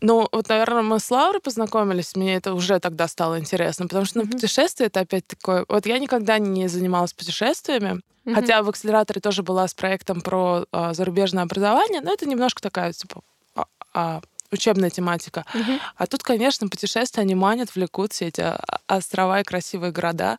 Ну, 0.00 0.28
вот, 0.30 0.48
наверное, 0.48 0.82
мы 0.82 1.00
с 1.00 1.10
Лаурой 1.10 1.40
познакомились, 1.40 2.16
мне 2.16 2.36
это 2.36 2.52
уже 2.54 2.78
тогда 2.80 3.08
стало 3.08 3.38
интересно, 3.38 3.86
потому 3.86 4.04
что 4.04 4.18
ну, 4.18 4.24
mm-hmm. 4.24 4.32
путешествие 4.32 4.86
это 4.88 5.00
опять 5.00 5.26
такое... 5.26 5.64
Вот 5.68 5.86
я 5.86 5.98
никогда 5.98 6.38
не 6.38 6.68
занималась 6.68 7.14
путешествиями, 7.14 8.00
mm-hmm. 8.24 8.34
хотя 8.34 8.62
в 8.62 8.68
акселераторе 8.68 9.20
тоже 9.20 9.42
была 9.42 9.66
с 9.66 9.74
проектом 9.74 10.20
про 10.20 10.66
а, 10.70 10.92
зарубежное 10.92 11.44
образование, 11.44 12.02
но 12.02 12.12
это 12.12 12.28
немножко 12.28 12.60
такая, 12.60 12.92
типа, 12.92 13.22
а, 13.54 13.64
а, 13.94 14.20
учебная 14.52 14.90
тематика. 14.90 15.46
Mm-hmm. 15.54 15.80
А 15.96 16.06
тут, 16.06 16.22
конечно, 16.22 16.68
путешествия, 16.68 17.22
они 17.22 17.34
манят, 17.34 17.74
влекут 17.74 18.12
все 18.12 18.26
эти 18.26 18.44
острова 18.86 19.40
и 19.40 19.44
красивые 19.44 19.92
города. 19.92 20.36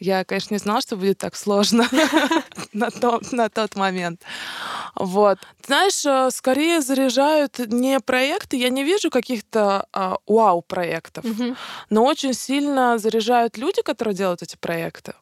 Я, 0.00 0.24
конечно, 0.24 0.54
не 0.54 0.58
знала, 0.58 0.80
что 0.80 0.96
будет 0.96 1.18
так 1.18 1.36
сложно 1.36 1.86
на, 2.72 2.90
тот, 2.90 3.32
на 3.32 3.48
тот 3.48 3.76
момент. 3.76 4.22
Вот. 4.94 5.38
Знаешь, 5.66 6.04
э, 6.04 6.30
скорее 6.30 6.80
заряжают 6.80 7.58
не 7.58 8.00
проекты. 8.00 8.56
Я 8.56 8.70
не 8.70 8.84
вижу 8.84 9.10
каких-то 9.10 9.86
а, 9.92 10.16
вау-проектов, 10.26 11.24
угу. 11.24 11.56
но 11.90 12.04
очень 12.04 12.34
сильно 12.34 12.98
заряжают 12.98 13.56
люди, 13.56 13.82
которые 13.82 14.14
делают 14.14 14.42
эти 14.42 14.56
проекты. 14.56 15.14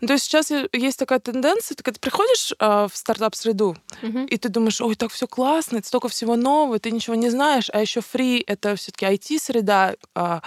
Ну, 0.00 0.08
то 0.08 0.12
есть 0.14 0.24
сейчас 0.24 0.50
есть 0.72 0.98
такая 0.98 1.20
тенденция, 1.20 1.74
ты 1.74 1.82
когда 1.82 1.98
приходишь 1.98 2.52
а, 2.58 2.88
в 2.88 2.96
стартап-среду, 2.96 3.76
угу. 4.02 4.18
и 4.20 4.36
ты 4.36 4.48
думаешь, 4.48 4.80
ой, 4.80 4.94
так 4.94 5.10
все 5.10 5.26
классно, 5.26 5.78
это 5.78 5.86
столько 5.86 6.08
всего 6.08 6.36
нового, 6.36 6.78
ты 6.78 6.90
ничего 6.90 7.14
не 7.14 7.30
знаешь, 7.30 7.70
а 7.72 7.80
еще 7.80 8.00
фри— 8.00 8.44
это 8.46 8.76
все-таки 8.76 9.06
IT-среда, 9.06 9.94
а, 10.14 10.42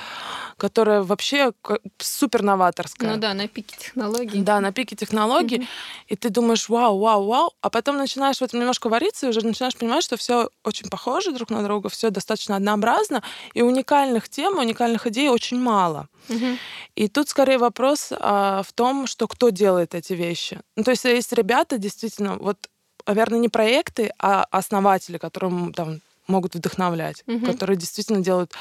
которая 0.57 1.03
вообще 1.03 1.51
супер 1.97 2.43
новаторская. 2.43 3.11
Ну 3.11 3.17
да, 3.17 3.33
на 3.33 3.47
пике 3.47 3.75
технологий. 3.77 4.41
Да, 4.41 4.59
на 4.59 4.71
пике 4.71 4.95
технологий. 4.95 5.57
Угу. 5.57 5.67
И 6.07 6.15
ты 6.15 6.29
думаешь, 6.29 6.46
вау, 6.69 6.99
вау, 6.99 7.25
вау, 7.25 7.53
а 7.61 7.69
потом 7.69 7.97
начинаешь 7.97 8.37
в 8.37 8.41
этом 8.41 8.59
немножко 8.59 8.89
вариться 8.89 9.25
и 9.25 9.29
уже 9.29 9.45
начинаешь 9.45 9.75
понимать, 9.75 10.03
что 10.03 10.17
все 10.17 10.49
очень 10.63 10.89
похоже 10.89 11.31
друг 11.31 11.49
на 11.49 11.63
друга, 11.63 11.89
все 11.89 12.09
достаточно 12.09 12.55
однообразно, 12.55 13.23
и 13.53 13.61
уникальных 13.61 14.29
тем, 14.29 14.57
уникальных 14.57 15.07
идей 15.07 15.29
очень 15.29 15.59
мало. 15.59 16.07
Угу. 16.29 16.57
И 16.95 17.07
тут 17.07 17.29
скорее 17.29 17.57
вопрос 17.57 18.09
а, 18.11 18.63
в 18.63 18.73
том, 18.73 19.07
что 19.07 19.27
кто 19.27 19.49
делает 19.49 19.95
эти 19.95 20.13
вещи. 20.13 20.59
Ну, 20.75 20.83
то 20.83 20.91
есть 20.91 21.05
есть 21.05 21.33
ребята, 21.33 21.77
действительно, 21.77 22.37
вот, 22.37 22.57
наверное, 23.05 23.39
не 23.39 23.49
проекты, 23.49 24.11
а 24.19 24.45
основатели, 24.51 25.17
которые 25.17 25.73
там 25.73 26.01
могут 26.27 26.55
вдохновлять, 26.55 27.23
угу. 27.27 27.45
которые 27.45 27.77
действительно 27.77 28.19
делают 28.19 28.53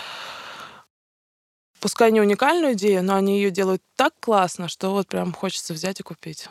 пускай 1.81 2.11
не 2.11 2.21
уникальную 2.21 2.73
идею, 2.73 3.05
но 3.05 3.15
они 3.15 3.37
ее 3.37 3.51
делают 3.51 3.83
так 3.97 4.15
классно, 4.21 4.69
что 4.69 4.91
вот 4.91 5.07
прям 5.09 5.33
хочется 5.33 5.73
взять 5.73 6.01
и 6.01 6.03
купить. 6.03 6.49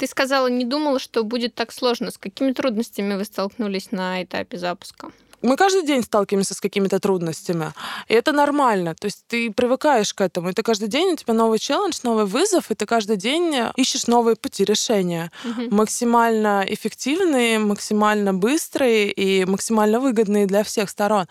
Ты 0.00 0.06
сказала, 0.06 0.46
не 0.46 0.64
думала, 0.64 0.98
что 0.98 1.24
будет 1.24 1.54
так 1.54 1.72
сложно. 1.72 2.10
С 2.10 2.16
какими 2.16 2.52
трудностями 2.52 3.16
вы 3.16 3.24
столкнулись 3.26 3.92
на 3.92 4.22
этапе 4.22 4.56
запуска? 4.56 5.10
мы 5.42 5.56
каждый 5.56 5.86
день 5.86 6.02
сталкиваемся 6.02 6.54
с 6.54 6.60
какими-то 6.60 7.00
трудностями. 7.00 7.72
И 8.08 8.14
это 8.14 8.32
нормально. 8.32 8.94
То 8.94 9.06
есть 9.06 9.24
ты 9.26 9.50
привыкаешь 9.50 10.12
к 10.12 10.20
этому. 10.20 10.50
И 10.50 10.52
ты 10.52 10.62
каждый 10.62 10.88
день 10.88 11.12
у 11.12 11.16
тебя 11.16 11.34
новый 11.34 11.58
челлендж, 11.58 11.98
новый 12.02 12.26
вызов, 12.26 12.70
и 12.70 12.74
ты 12.74 12.84
каждый 12.86 13.16
день 13.16 13.54
ищешь 13.76 14.06
новые 14.06 14.36
пути 14.36 14.64
решения. 14.64 15.30
Угу. 15.44 15.74
Максимально 15.74 16.64
эффективные, 16.68 17.58
максимально 17.58 18.34
быстрые 18.34 19.10
и 19.10 19.44
максимально 19.46 20.00
выгодные 20.00 20.46
для 20.46 20.62
всех 20.62 20.90
сторон. 20.90 21.26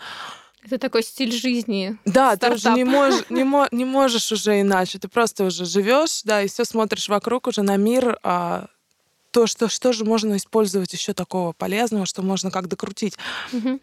Это 0.62 0.78
такой 0.78 1.02
стиль 1.02 1.32
жизни. 1.32 1.96
Да, 2.04 2.36
стартап. 2.36 2.50
ты 2.50 2.54
уже 2.54 2.70
не, 2.72 2.84
мож, 2.84 3.14
не, 3.30 3.44
мо, 3.44 3.68
не 3.70 3.84
можешь 3.84 4.30
уже 4.30 4.60
иначе. 4.60 4.98
Ты 4.98 5.08
просто 5.08 5.44
уже 5.44 5.64
живешь, 5.64 6.22
да, 6.24 6.42
и 6.42 6.48
все 6.48 6.64
смотришь 6.64 7.08
вокруг 7.08 7.46
уже 7.46 7.62
на 7.62 7.76
мир, 7.76 8.18
а, 8.22 8.66
то, 9.30 9.46
что, 9.46 9.68
что 9.68 9.92
же 9.92 10.04
можно 10.04 10.36
использовать 10.36 10.92
еще 10.92 11.14
такого 11.14 11.52
полезного, 11.52 12.04
что 12.04 12.22
можно 12.22 12.50
как 12.50 12.68
докрутить. 12.68 13.16
Угу. 13.52 13.80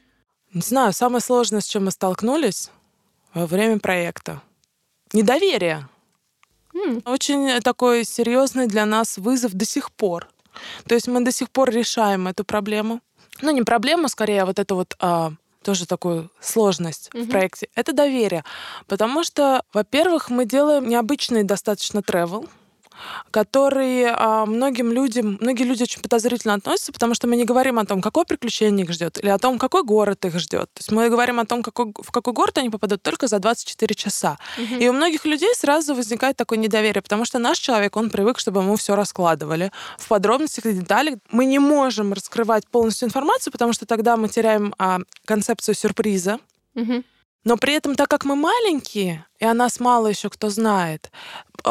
Не 0.54 0.62
знаю, 0.62 0.94
самое 0.94 1.22
сложное, 1.22 1.62
с 1.62 1.68
чем 1.68 1.86
мы 1.86 1.92
столкнулись 1.92 2.70
во 3.34 3.48
время 3.48 3.80
проекта. 3.80 4.42
Недоверие. 5.14 5.88
Mm. 6.74 7.02
Очень 7.06 7.62
такой 7.62 8.04
серьезный 8.06 8.68
для 8.68 8.86
нас 8.86 9.18
вызов 9.18 9.54
до 9.54 9.66
сих 9.66 9.92
пор. 9.92 10.28
То 10.88 10.96
есть 10.96 11.08
мы 11.08 11.22
до 11.22 11.32
сих 11.32 11.50
пор 11.50 11.70
решаем 11.70 12.28
эту 12.28 12.44
проблему. 12.44 13.02
Ну, 13.42 13.52
не 13.52 13.62
проблему, 13.62 14.10
скорее, 14.10 14.44
а 14.44 14.46
вот 14.46 14.60
эту 14.60 14.76
вот 14.76 14.96
а, 15.00 15.34
тоже 15.68 15.86
такую 15.86 16.32
сложность 16.40 17.10
угу. 17.14 17.26
в 17.26 17.30
проекте, 17.30 17.68
это 17.76 17.92
доверие. 17.92 18.46
Потому 18.88 19.26
что, 19.26 19.64
во-первых, 19.74 20.30
мы 20.30 20.46
делаем 20.46 20.88
необычный 20.88 21.44
достаточно 21.44 22.00
travel. 22.00 22.48
Который 23.32 24.06
а, 24.06 24.46
многим 24.46 24.92
людям, 24.92 25.38
многие 25.42 25.64
люди 25.64 25.84
очень 25.84 26.02
подозрительно 26.02 26.54
относятся, 26.54 26.92
потому 26.92 27.14
что 27.14 27.28
мы 27.28 27.36
не 27.36 27.46
говорим 27.46 27.80
о 27.80 27.86
том, 27.86 28.02
какое 28.02 28.26
приключение 28.26 28.86
их 28.86 28.92
ждет, 28.92 29.18
или 29.22 29.30
о 29.30 29.38
том, 29.38 29.60
какой 29.60 29.84
город 29.84 30.26
их 30.26 30.40
ждет. 30.40 30.70
То 30.74 30.80
есть 30.80 30.92
мы 30.92 31.10
говорим 31.10 31.40
о 31.40 31.46
том, 31.46 31.64
какой, 31.64 31.94
в 31.96 32.12
какой 32.12 32.34
город 32.34 32.58
они 32.58 32.70
попадут 32.70 33.02
только 33.02 33.28
за 33.28 33.40
24 33.40 33.96
часа. 33.96 34.38
Угу. 34.58 34.76
И 34.82 34.88
у 34.88 34.94
многих 34.94 35.26
людей 35.26 35.54
сразу 35.56 35.96
возникает 35.96 36.38
такое 36.38 36.60
недоверие, 36.60 37.02
потому 37.02 37.26
что 37.26 37.40
наш 37.40 37.60
человек, 37.60 37.96
он 37.96 38.10
привык, 38.10 38.40
чтобы 38.40 38.62
ему 38.62 38.76
все 38.76 38.96
раскладывали 38.96 39.72
в 39.98 40.08
подробностях 40.08 40.66
и 40.66 40.74
деталях. 40.74 41.16
Мы 41.32 41.46
не 41.46 41.60
можем 41.60 42.14
раскрывать 42.14 42.68
полностью 42.68 43.08
информацию, 43.08 43.52
потому 43.52 43.74
что 43.74 43.86
тогда 43.86 44.18
мы 44.18 44.30
теряем 44.30 44.74
а, 44.78 45.00
концепцию 45.26 45.76
сюрприза. 45.76 46.40
Угу. 46.76 47.04
Но 47.48 47.56
при 47.56 47.74
этом, 47.74 47.96
так 47.96 48.10
как 48.10 48.26
мы 48.26 48.36
маленькие, 48.36 49.26
и 49.40 49.46
о 49.46 49.54
нас 49.54 49.80
мало 49.80 50.08
еще 50.08 50.30
кто 50.30 50.50
знает, 50.50 51.12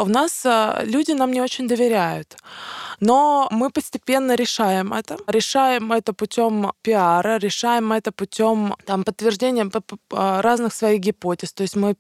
у 0.03 0.07
нас 0.07 0.43
а, 0.45 0.83
люди 0.85 1.13
нам 1.13 1.33
не 1.33 1.41
очень 1.41 1.69
доверяют. 1.69 2.37
Но 3.01 3.49
мы 3.51 3.71
постепенно 3.71 4.35
решаем 4.35 4.93
это. 4.93 5.19
Решаем 5.27 5.93
это 5.93 6.13
путем 6.13 6.73
пиара, 6.83 7.39
решаем 7.39 7.93
это 7.93 8.13
путем 8.13 8.75
там, 8.85 9.05
подтверждения 9.05 9.71
а, 10.13 10.43
разных 10.43 10.73
своих 10.75 11.01
гипотез. 11.01 11.53
То 11.53 11.63
есть 11.63 11.77
мы 11.77 11.97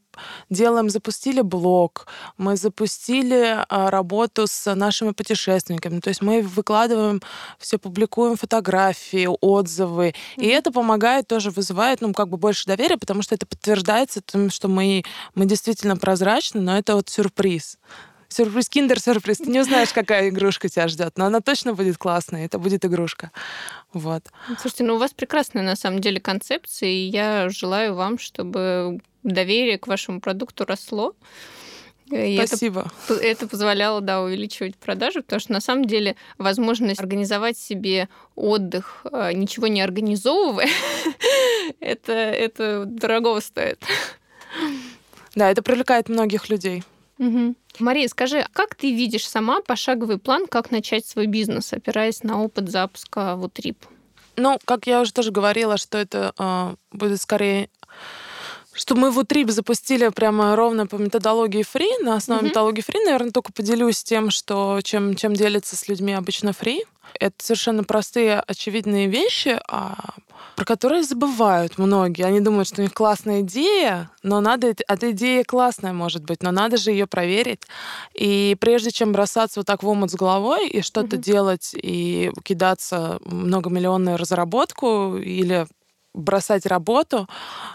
делаем, 0.48 0.88
запустили 0.88 1.42
блог, 1.42 2.06
мы 2.38 2.56
запустили 2.56 3.58
а, 3.68 3.90
работу 3.90 4.46
с 4.46 4.74
нашими 4.74 5.10
путешественниками. 5.10 6.00
То 6.00 6.08
есть 6.08 6.22
мы 6.22 6.42
выкладываем, 6.42 7.20
все 7.58 7.78
публикуем 7.78 8.36
фотографии, 8.36 9.28
отзывы. 9.40 10.08
Mm-hmm. 10.08 10.42
И 10.42 10.46
это 10.46 10.72
помогает, 10.72 11.28
тоже 11.28 11.50
вызывает, 11.50 12.00
ну, 12.00 12.12
как 12.14 12.28
бы 12.28 12.38
больше 12.38 12.66
доверия, 12.66 12.96
потому 12.96 13.22
что 13.22 13.34
это 13.34 13.46
подтверждается 13.46 14.22
тем, 14.24 14.50
что 14.50 14.68
мы, 14.68 15.04
мы 15.34 15.44
действительно 15.44 15.96
прозрачны, 15.96 16.60
но 16.60 16.78
это 16.78 16.94
вот 16.94 17.08
сюрприз. 17.08 17.78
Сюрприз, 18.28 18.68
киндер-сюрприз. 18.68 19.38
Ты 19.38 19.50
не 19.50 19.60
узнаешь, 19.60 19.92
какая 19.92 20.28
игрушка 20.28 20.68
тебя 20.68 20.88
ждет, 20.88 21.16
но 21.16 21.26
она 21.26 21.40
точно 21.40 21.74
будет 21.74 21.98
классная, 21.98 22.44
это 22.44 22.58
будет 22.58 22.84
игрушка. 22.84 23.30
Вот. 23.92 24.24
Слушайте, 24.60 24.84
ну 24.84 24.94
у 24.94 24.98
вас 24.98 25.12
прекрасная 25.12 25.62
на 25.62 25.76
самом 25.76 26.00
деле 26.00 26.20
концепция, 26.20 26.88
и 26.88 27.08
я 27.08 27.48
желаю 27.48 27.94
вам, 27.94 28.18
чтобы 28.18 29.00
доверие 29.22 29.78
к 29.78 29.86
вашему 29.86 30.20
продукту 30.20 30.64
росло. 30.64 31.14
И 32.10 32.40
Спасибо. 32.44 32.92
Это, 33.08 33.14
это 33.14 33.48
позволяло, 33.48 34.00
да, 34.00 34.22
увеличивать 34.22 34.76
продажи, 34.76 35.22
потому 35.22 35.40
что 35.40 35.52
на 35.52 35.60
самом 35.60 35.86
деле 35.86 36.14
возможность 36.38 37.00
организовать 37.00 37.58
себе 37.58 38.08
отдых, 38.36 39.04
а, 39.10 39.32
ничего 39.32 39.66
не 39.66 39.80
организовывая, 39.80 40.68
это, 41.80 42.12
это 42.12 42.84
дорого 42.86 43.40
стоит. 43.40 43.82
Да, 45.34 45.50
это 45.50 45.62
привлекает 45.62 46.08
многих 46.08 46.48
людей. 46.48 46.84
Угу. 47.18 47.54
Мария, 47.78 48.08
скажи, 48.08 48.46
как 48.52 48.74
ты 48.74 48.94
видишь 48.94 49.28
сама 49.28 49.60
пошаговый 49.60 50.18
план, 50.18 50.46
как 50.46 50.70
начать 50.70 51.06
свой 51.06 51.26
бизнес, 51.26 51.72
опираясь 51.72 52.22
на 52.22 52.42
опыт 52.42 52.70
запуска 52.70 53.36
вот 53.36 53.58
РИП? 53.58 53.86
Ну, 54.36 54.58
как 54.64 54.86
я 54.86 55.00
уже 55.00 55.12
тоже 55.12 55.30
говорила, 55.30 55.78
что 55.78 55.96
это 55.96 56.34
э, 56.38 56.74
будет 56.92 57.20
скорее 57.20 57.70
что 58.76 58.94
мы 58.94 59.10
в 59.10 59.18
Утриб 59.18 59.50
запустили 59.50 60.08
прямо 60.08 60.54
ровно 60.54 60.86
по 60.86 60.96
методологии 60.96 61.62
фри. 61.62 61.88
На 62.02 62.16
основе 62.16 62.42
mm-hmm. 62.42 62.44
методологии 62.44 62.82
фри, 62.82 63.00
наверное, 63.04 63.30
только 63.30 63.50
поделюсь 63.52 64.04
тем, 64.04 64.30
что 64.30 64.80
чем, 64.84 65.16
чем 65.16 65.32
делится 65.32 65.76
с 65.76 65.88
людьми 65.88 66.12
обычно 66.12 66.52
фри. 66.52 66.84
Это 67.18 67.34
совершенно 67.38 67.84
простые, 67.84 68.38
очевидные 68.40 69.06
вещи, 69.06 69.58
а, 69.68 70.14
про 70.54 70.64
которые 70.64 71.02
забывают 71.02 71.78
многие. 71.78 72.24
Они 72.24 72.40
думают, 72.40 72.68
что 72.68 72.80
у 72.80 72.84
них 72.84 72.92
классная 72.92 73.40
идея, 73.40 74.10
но 74.22 74.40
надо... 74.40 74.74
Эта 74.88 75.10
идея 75.10 75.44
классная, 75.44 75.92
может 75.92 76.24
быть, 76.24 76.42
но 76.42 76.50
надо 76.50 76.76
же 76.76 76.90
ее 76.90 77.06
проверить. 77.06 77.62
И 78.14 78.56
прежде 78.60 78.90
чем 78.90 79.12
бросаться 79.12 79.60
вот 79.60 79.66
так 79.66 79.82
в 79.82 79.88
омут 79.88 80.10
с 80.10 80.14
головой 80.14 80.68
и 80.68 80.82
что-то 80.82 81.16
mm-hmm. 81.16 81.22
делать 81.22 81.70
и 81.74 82.30
кидаться 82.42 83.18
в 83.20 83.34
многомиллионную 83.34 84.16
разработку 84.16 85.16
или 85.16 85.66
бросать 86.16 86.66
работу. 86.66 87.28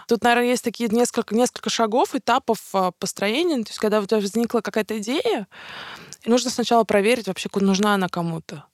Тут, 0.08 0.22
наверное, 0.24 0.50
есть 0.50 0.64
такие 0.64 0.88
несколько, 0.90 1.34
несколько 1.34 1.70
шагов, 1.70 2.14
этапов 2.14 2.58
а, 2.74 2.90
построения. 2.90 3.56
То 3.62 3.70
есть, 3.70 3.78
когда 3.78 4.00
у 4.00 4.06
тебя 4.06 4.18
возникла 4.18 4.60
какая-то 4.60 4.98
идея, 4.98 5.46
нужно 6.26 6.50
сначала 6.50 6.84
проверить 6.84 7.28
вообще, 7.28 7.48
нужна 7.54 7.94
она 7.94 8.08
кому-то. 8.08 8.64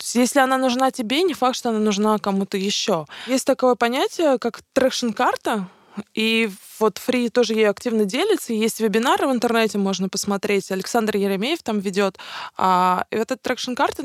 Если 0.00 0.40
она 0.40 0.58
нужна 0.58 0.90
тебе, 0.90 1.22
не 1.22 1.34
факт, 1.34 1.56
что 1.56 1.70
она 1.70 1.78
нужна 1.78 2.18
кому-то 2.18 2.56
еще. 2.56 3.06
Есть 3.26 3.46
такое 3.46 3.74
понятие, 3.74 4.38
как 4.38 4.60
traction-карта, 4.72 5.68
и 6.14 6.50
вот 6.78 6.98
ФРИИ 6.98 7.28
тоже 7.28 7.54
ей 7.54 7.68
активно 7.68 8.04
делится. 8.04 8.52
Есть 8.52 8.80
вебинары 8.80 9.28
в 9.28 9.32
интернете, 9.32 9.78
можно 9.78 10.08
посмотреть. 10.08 10.70
Александр 10.70 11.16
Еремеев 11.16 11.62
там 11.62 11.78
ведет. 11.78 12.18
А, 12.56 13.06
и 13.10 13.16
вот 13.16 13.30
эта 13.30 13.36
traction-карта, 13.36 14.02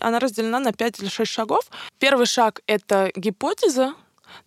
она 0.00 0.20
разделена 0.20 0.60
на 0.60 0.72
5 0.72 1.00
или 1.00 1.08
6 1.08 1.30
шагов. 1.30 1.64
Первый 1.98 2.26
шаг— 2.26 2.60
это 2.66 3.10
гипотеза, 3.16 3.94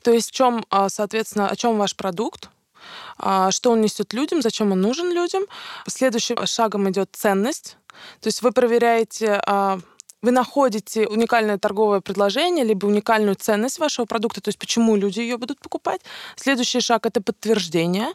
то 0.01 0.11
есть 0.11 0.29
в 0.29 0.31
чем, 0.33 0.65
а, 0.69 0.89
соответственно, 0.89 1.49
о 1.49 1.55
чем 1.55 1.77
ваш 1.77 1.95
продукт, 1.95 2.49
а, 3.17 3.51
что 3.51 3.71
он 3.71 3.81
несет 3.81 4.13
людям, 4.13 4.41
зачем 4.41 4.71
он 4.71 4.81
нужен 4.81 5.11
людям. 5.11 5.43
Следующим 5.87 6.45
шагом 6.45 6.89
идет 6.89 7.09
ценность. 7.13 7.77
То 8.21 8.27
есть 8.27 8.41
вы 8.41 8.51
проверяете 8.51 9.41
а, 9.45 9.79
вы 10.21 10.31
находите 10.31 11.07
уникальное 11.07 11.57
торговое 11.57 12.01
предложение, 12.01 12.63
либо 12.63 12.85
уникальную 12.85 13.35
ценность 13.35 13.79
вашего 13.79 14.05
продукта, 14.05 14.41
то 14.41 14.49
есть 14.49 14.59
почему 14.59 14.95
люди 14.95 15.19
ее 15.19 15.37
будут 15.37 15.59
покупать. 15.59 16.01
Следующий 16.35 16.79
шаг— 16.79 17.05
это 17.07 17.21
подтверждение. 17.21 18.07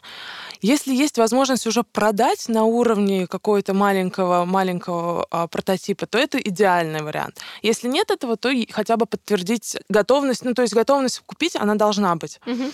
Если 0.61 0.93
есть 0.93 1.17
возможность 1.17 1.67
уже 1.67 1.83
продать 1.83 2.49
на 2.49 2.63
уровне 2.63 3.27
какого-то 3.27 3.73
маленького, 3.73 4.45
маленького 4.45 5.27
а, 5.29 5.47
прототипа, 5.47 6.07
то 6.07 6.17
это 6.17 6.39
идеальный 6.39 7.01
вариант. 7.01 7.39
Если 7.61 7.87
нет 7.87 8.11
этого, 8.11 8.37
то 8.37 8.51
хотя 8.71 8.97
бы 8.97 9.05
подтвердить 9.05 9.77
готовность, 9.89 10.45
ну 10.45 10.53
то 10.53 10.61
есть 10.61 10.73
готовность 10.73 11.21
купить, 11.25 11.55
она 11.55 11.75
должна 11.75 12.15
быть. 12.15 12.39
Угу. 12.45 12.71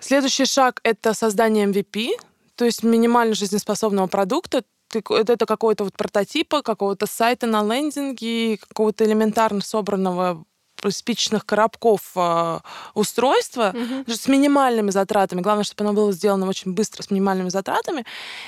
Следующий 0.00 0.46
шаг— 0.46 0.80
это 0.82 1.14
создание 1.14 1.66
MVP, 1.66 2.10
то 2.56 2.64
есть 2.64 2.82
минимально 2.82 3.34
жизнеспособного 3.34 4.08
продукта, 4.08 4.64
это 4.98 5.46
какой-то 5.46 5.84
вот 5.84 5.94
прототипа, 5.94 6.62
какого-то 6.62 7.06
сайта 7.06 7.46
на 7.46 7.62
лендинге, 7.62 8.58
какого-то 8.58 9.04
элементарно 9.04 9.60
собранного 9.60 10.44
спичечных 10.90 11.46
коробков 11.46 12.10
э, 12.16 12.58
устройства 12.94 13.72
угу. 13.74 14.12
с 14.12 14.26
минимальными 14.26 14.90
затратами. 14.90 15.40
Главное, 15.40 15.64
чтобы 15.64 15.84
оно 15.84 15.92
было 15.92 16.12
сделано 16.12 16.48
очень 16.48 16.72
быстро, 16.72 17.02
с 17.02 17.10
минимальными 17.10 17.50
затратами. 17.50 18.04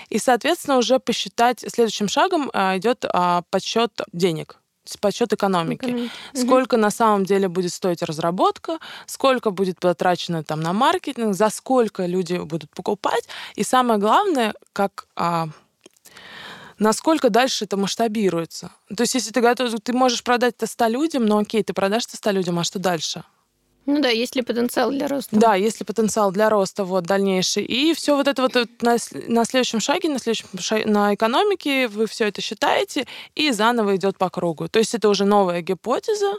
И, 0.09 0.19
соответственно, 0.19 0.79
уже 0.79 0.99
посчитать, 0.99 1.61
следующим 1.61 2.09
шагом 2.09 2.51
э, 2.53 2.79
идет 2.79 3.05
э, 3.05 3.43
подсчет 3.51 3.93
денег 4.13 4.59
подсчет 5.01 5.33
экономики. 5.33 5.87
Экономики. 5.87 6.13
Сколько 6.35 6.75
угу. 6.75 6.83
на 6.83 6.91
самом 6.91 7.25
деле 7.25 7.49
будет 7.49 7.73
стоить 7.73 8.03
разработка, 8.03 8.79
сколько 9.07 9.51
будет 9.51 9.81
потрачено 9.81 10.45
там 10.45 10.61
на 10.61 10.75
маркетинг, 10.75 11.35
за 11.35 11.49
сколько 11.49 12.05
люди 12.05 12.37
будут 12.37 12.71
покупать. 12.71 13.27
И 13.55 13.65
самое 13.65 13.99
главное, 13.99 14.53
как 14.75 15.07
а, 15.17 15.49
насколько 16.79 17.31
дальше 17.31 17.65
это 17.65 17.77
масштабируется. 17.77 18.73
То 18.95 19.03
есть, 19.03 19.15
если 19.15 19.31
ты 19.31 19.41
готов, 19.41 19.73
ты 19.83 19.93
можешь 19.93 20.23
продать 20.23 20.55
это 20.57 20.67
100 20.67 20.87
людям, 20.89 21.27
но 21.27 21.39
окей, 21.39 21.63
ты 21.63 21.73
продашь 21.73 22.05
это 22.07 22.17
100 22.17 22.31
людям, 22.31 22.59
а 22.59 22.65
что 22.65 22.79
дальше? 22.79 23.25
Ну 23.87 24.01
да, 24.01 24.09
есть 24.09 24.35
ли 24.35 24.43
потенциал 24.43 24.91
для 24.91 25.09
роста? 25.09 25.37
Да, 25.37 25.55
есть 25.57 25.81
ли 25.81 25.85
потенциал 25.85 26.33
для 26.33 26.49
роста 26.49 26.85
вот 26.85 27.05
дальнейший. 27.05 27.65
И 27.65 27.93
все 27.93 28.17
вот 28.17 28.29
это 28.29 28.41
вот 28.41 28.55
на, 28.81 28.97
на 29.29 29.45
следующем 29.45 29.81
шаге, 29.81 30.09
на 30.09 30.19
следующем 30.19 30.47
шаге, 30.59 30.87
на 30.87 31.15
экономике 31.15 31.89
вы 31.89 32.07
все 32.07 32.29
это 32.29 32.41
считаете 32.41 33.07
и 33.35 33.51
заново 33.51 33.97
идет 33.97 34.17
по 34.17 34.31
кругу. 34.31 34.69
То 34.69 34.79
есть 34.79 34.95
это 34.95 35.11
уже 35.11 35.27
новая 35.27 35.61
гипотеза, 35.61 36.33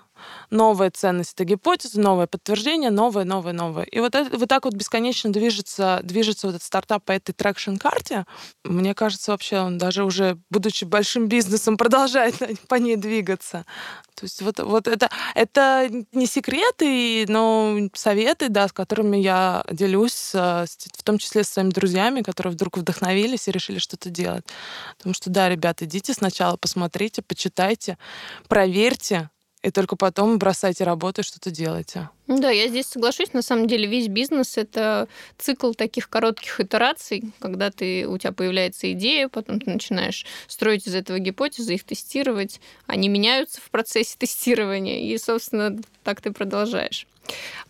новая 0.50 0.92
ценность 0.92 1.34
это 1.34 1.44
гипотеза, 1.46 2.00
новое 2.00 2.28
подтверждение, 2.28 2.90
новое, 2.90 3.24
новое, 3.24 3.54
новое. 3.54 3.84
И 3.84 4.00
вот, 4.00 4.16
это, 4.16 4.36
вот 4.38 4.50
так 4.50 4.66
вот 4.66 4.74
бесконечно 4.74 5.32
движется, 5.32 6.00
движется 6.04 6.48
вот 6.48 6.56
этот 6.56 6.66
стартап 6.66 7.04
по 7.04 7.12
этой 7.12 7.34
traction-карте. 7.34 8.26
Мне 8.64 8.94
кажется, 8.94 9.32
вообще 9.32 9.60
он 9.60 9.78
даже 9.78 10.04
уже, 10.04 10.38
будучи 10.50 10.86
большим 10.86 11.28
бизнесом, 11.28 11.78
продолжает 11.86 12.36
по 12.68 12.76
ней 12.76 12.96
двигаться. 12.96 13.66
То 14.16 14.24
есть 14.24 14.42
вот, 14.42 14.60
вот 14.60 14.88
это, 14.88 15.10
это 15.34 15.90
не 16.14 16.26
секреты, 16.26 17.26
но 17.28 17.78
советы, 17.94 18.48
да, 18.48 18.68
с 18.68 18.72
которыми 18.72 19.18
я 19.18 19.66
делюсь, 19.70 20.32
в 20.34 21.04
том 21.04 21.18
числе 21.18 21.44
с 21.44 21.50
своими 21.50 21.72
друзьями, 21.72 22.22
которые 22.22 22.54
вдруг 22.54 22.78
вдохновились 22.78 23.48
и 23.48 23.52
решили 23.52 23.78
что-то 23.78 24.10
делать. 24.10 24.46
Потому 24.98 25.14
что, 25.14 25.30
да, 25.30 25.50
ребята, 25.50 25.84
идите 25.86 26.14
сначала, 26.14 26.56
посмотрите, 26.56 27.22
почитайте, 27.22 27.98
проверьте, 28.48 29.30
и 29.66 29.72
только 29.72 29.96
потом 29.96 30.38
бросайте 30.38 30.84
работу 30.84 31.22
и 31.22 31.24
что-то 31.24 31.50
делайте. 31.50 32.10
Да, 32.28 32.52
я 32.52 32.68
здесь 32.68 32.86
соглашусь. 32.86 33.34
На 33.34 33.42
самом 33.42 33.66
деле 33.68 33.88
весь 33.88 34.08
бизнес— 34.08 34.58
это 34.60 35.08
цикл 35.40 35.72
таких 35.72 36.08
коротких 36.08 36.60
итераций, 36.60 37.34
когда 37.40 37.72
ты, 37.72 38.08
у 38.08 38.16
тебя 38.20 38.32
появляется 38.32 38.92
идея, 38.92 39.28
потом 39.28 39.60
ты 39.60 39.72
начинаешь 39.72 40.26
строить 40.48 40.86
из 40.88 40.94
этого 40.94 41.18
гипотезы, 41.18 41.74
их 41.74 41.84
тестировать. 41.84 42.62
Они 42.86 43.10
меняются 43.10 43.60
в 43.60 43.72
процессе 43.72 44.16
тестирования, 44.20 45.00
и, 45.00 45.18
собственно, 45.18 45.76
так 46.04 46.22
ты 46.22 46.32
продолжаешь. 46.32 47.08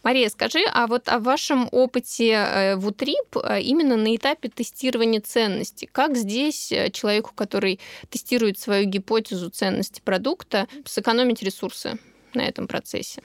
Мария, 0.05 0.29
скажи, 0.29 0.59
а 0.71 0.85
вот 0.85 1.09
о 1.09 1.17
вашем 1.19 1.67
опыте 1.71 2.31
э, 2.33 2.75
в 2.75 2.87
Утрип 2.87 3.37
э, 3.37 3.61
именно 3.61 3.97
на 3.97 4.15
этапе 4.15 4.49
тестирования 4.49 5.19
ценности. 5.19 5.89
Как 5.91 6.15
здесь 6.15 6.71
э, 6.71 6.91
человеку, 6.91 7.31
который 7.33 7.79
тестирует 8.09 8.59
свою 8.59 8.85
гипотезу 8.85 9.49
ценности 9.49 10.01
продукта, 10.05 10.67
сэкономить 10.85 11.41
ресурсы 11.41 11.97
на 12.35 12.41
этом 12.41 12.67
процессе? 12.67 13.23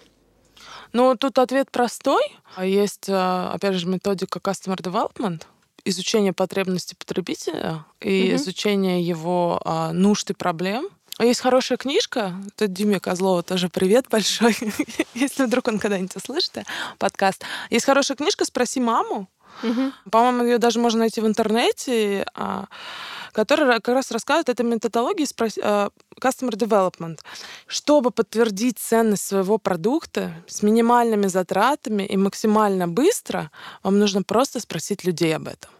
Ну, 0.94 1.14
тут 1.16 1.38
ответ 1.38 1.70
простой. 1.70 2.22
Есть, 2.58 3.08
опять 3.08 3.74
же, 3.74 3.86
методика 3.86 4.38
Customer 4.38 4.76
Development, 4.76 5.42
изучение 5.84 6.32
потребностей 6.32 6.96
потребителя 6.96 7.84
и 8.00 8.30
mm 8.30 8.36
изучение 8.36 9.02
его 9.02 9.60
а, 9.64 9.92
нужд 9.92 10.30
и 10.30 10.34
проблем– 10.34 10.88
а 10.99 10.99
есть 11.24 11.40
хорошая 11.40 11.78
книжка, 11.78 12.34
это 12.48 12.66
Диме 12.66 13.00
Козлова 13.00 13.42
тоже 13.42 13.68
привет 13.68 14.06
большой, 14.10 14.56
если 15.14 15.44
вдруг 15.44 15.68
он 15.68 15.78
когда-нибудь 15.78 16.16
услышит 16.16 16.56
э, 16.58 16.64
подкаст. 16.98 17.44
Есть 17.70 17.86
хорошая 17.86 18.16
книжка 18.16 18.44
«Спроси 18.44 18.80
маму». 18.80 19.28
Угу. 19.62 19.92
По-моему, 20.10 20.44
ее 20.44 20.58
даже 20.58 20.78
можно 20.78 21.00
найти 21.00 21.20
в 21.20 21.26
интернете, 21.26 22.24
а, 22.34 22.66
которая 23.32 23.80
как 23.80 23.94
раз 23.94 24.10
рассказывает 24.10 24.48
этой 24.48 24.64
методологии 24.64 25.26
э, 25.26 25.88
Customer 26.20 26.52
Development. 26.52 27.18
Чтобы 27.66 28.10
подтвердить 28.10 28.78
ценность 28.78 29.26
своего 29.26 29.58
продукта 29.58 30.32
с 30.46 30.62
минимальными 30.62 31.26
затратами 31.26 32.04
и 32.04 32.16
максимально 32.16 32.88
быстро, 32.88 33.50
вам 33.82 33.98
нужно 33.98 34.22
просто 34.22 34.60
спросить 34.60 35.04
людей 35.04 35.34
об 35.36 35.48
этом. 35.48 35.70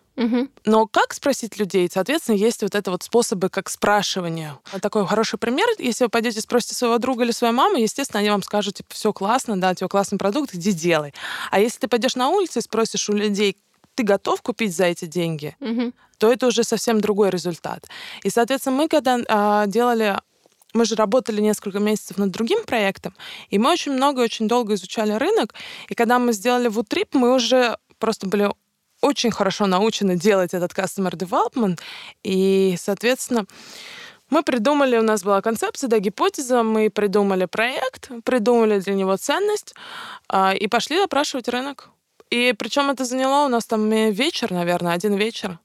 Но 0.65 0.87
как 0.87 1.15
спросить 1.15 1.59
людей? 1.59 1.89
Соответственно, 1.93 2.37
есть 2.37 2.63
вот 2.63 2.75
это 2.75 2.91
вот 2.91 3.03
способы 3.03 3.49
как 3.49 3.69
спрашивания. 3.71 4.59
Такой 4.83 5.07
хороший 5.07 5.39
пример. 5.39 5.67
Если 5.79 6.05
вы 6.05 6.11
пойдете 6.11 6.41
спросите 6.41 6.75
своего 6.75 6.99
друга 6.99 7.25
или 7.25 7.31
своей 7.31 7.55
мамы, 7.55 7.81
естественно, 7.81 8.21
они 8.21 8.31
вам 8.31 8.43
скажут, 8.43 8.77
типа, 8.77 8.93
все 8.93 9.13
классно, 9.13 9.61
да, 9.61 9.71
у 9.71 9.75
тебя 9.75 9.89
классный 9.89 10.19
продукт, 10.19 10.55
иди 10.55 10.73
делай. 10.73 11.15
А 11.51 11.61
если 11.61 11.81
ты 11.81 11.89
пойдешь 11.89 12.17
на 12.17 12.29
улицу 12.29 12.59
и 12.59 12.63
спросишь 12.63 13.09
у 13.09 13.13
людей, 13.13 13.57
ты 13.95 14.03
готов 14.03 14.43
купить 14.43 14.75
за 14.75 14.85
эти 14.85 15.05
деньги, 15.05 15.57
угу. 15.61 15.93
то 16.19 16.33
это 16.33 16.47
уже 16.47 16.65
совсем 16.65 17.01
другой 17.01 17.31
результат. 17.31 17.87
И, 18.23 18.31
соответственно, 18.31 18.77
мы 18.77 18.89
когда 18.89 19.19
а, 19.29 19.67
делали 19.67 20.17
мы 20.73 20.85
же 20.85 20.95
работали 20.95 21.41
несколько 21.41 21.81
месяцев 21.81 22.17
над 22.17 22.31
другим 22.31 22.65
проектом, 22.65 23.15
и 23.49 23.59
мы 23.59 23.73
очень 23.73 23.93
много, 23.93 24.21
очень 24.21 24.47
долго 24.47 24.75
изучали 24.75 25.13
рынок. 25.13 25.55
И 25.89 25.95
когда 25.95 26.19
мы 26.19 26.33
сделали 26.33 26.69
Вутрип, 26.69 27.15
мы 27.15 27.35
уже 27.35 27.77
просто 27.99 28.29
были 28.29 28.51
очень 29.01 29.31
хорошо 29.31 29.67
научены 29.67 30.17
делать 30.17 30.55
этот 30.55 30.73
customer 30.73 31.13
development, 31.13 31.81
и, 32.23 32.77
соответственно, 32.79 33.47
мы 34.31 34.43
придумали, 34.43 34.97
у 34.97 35.03
нас 35.03 35.25
была 35.25 35.43
концепция, 35.43 35.89
да, 35.89 35.99
гипотеза, 35.99 36.63
мы 36.63 36.89
придумали 36.89 37.47
проект, 37.47 38.11
придумали 38.25 38.79
для 38.79 38.95
него 38.95 39.17
ценность 39.17 39.75
а, 40.29 40.55
и 40.55 40.69
пошли 40.69 41.03
опрашивать 41.03 41.49
рынок. 41.49 41.91
И 42.31 42.55
причем 42.57 42.91
это 42.91 43.05
заняло 43.05 43.47
у 43.47 43.49
нас 43.49 43.67
там 43.67 43.91
вечер, 43.91 44.53
наверное, 44.53 44.93
один 44.93 45.15
вечер. 45.15 45.59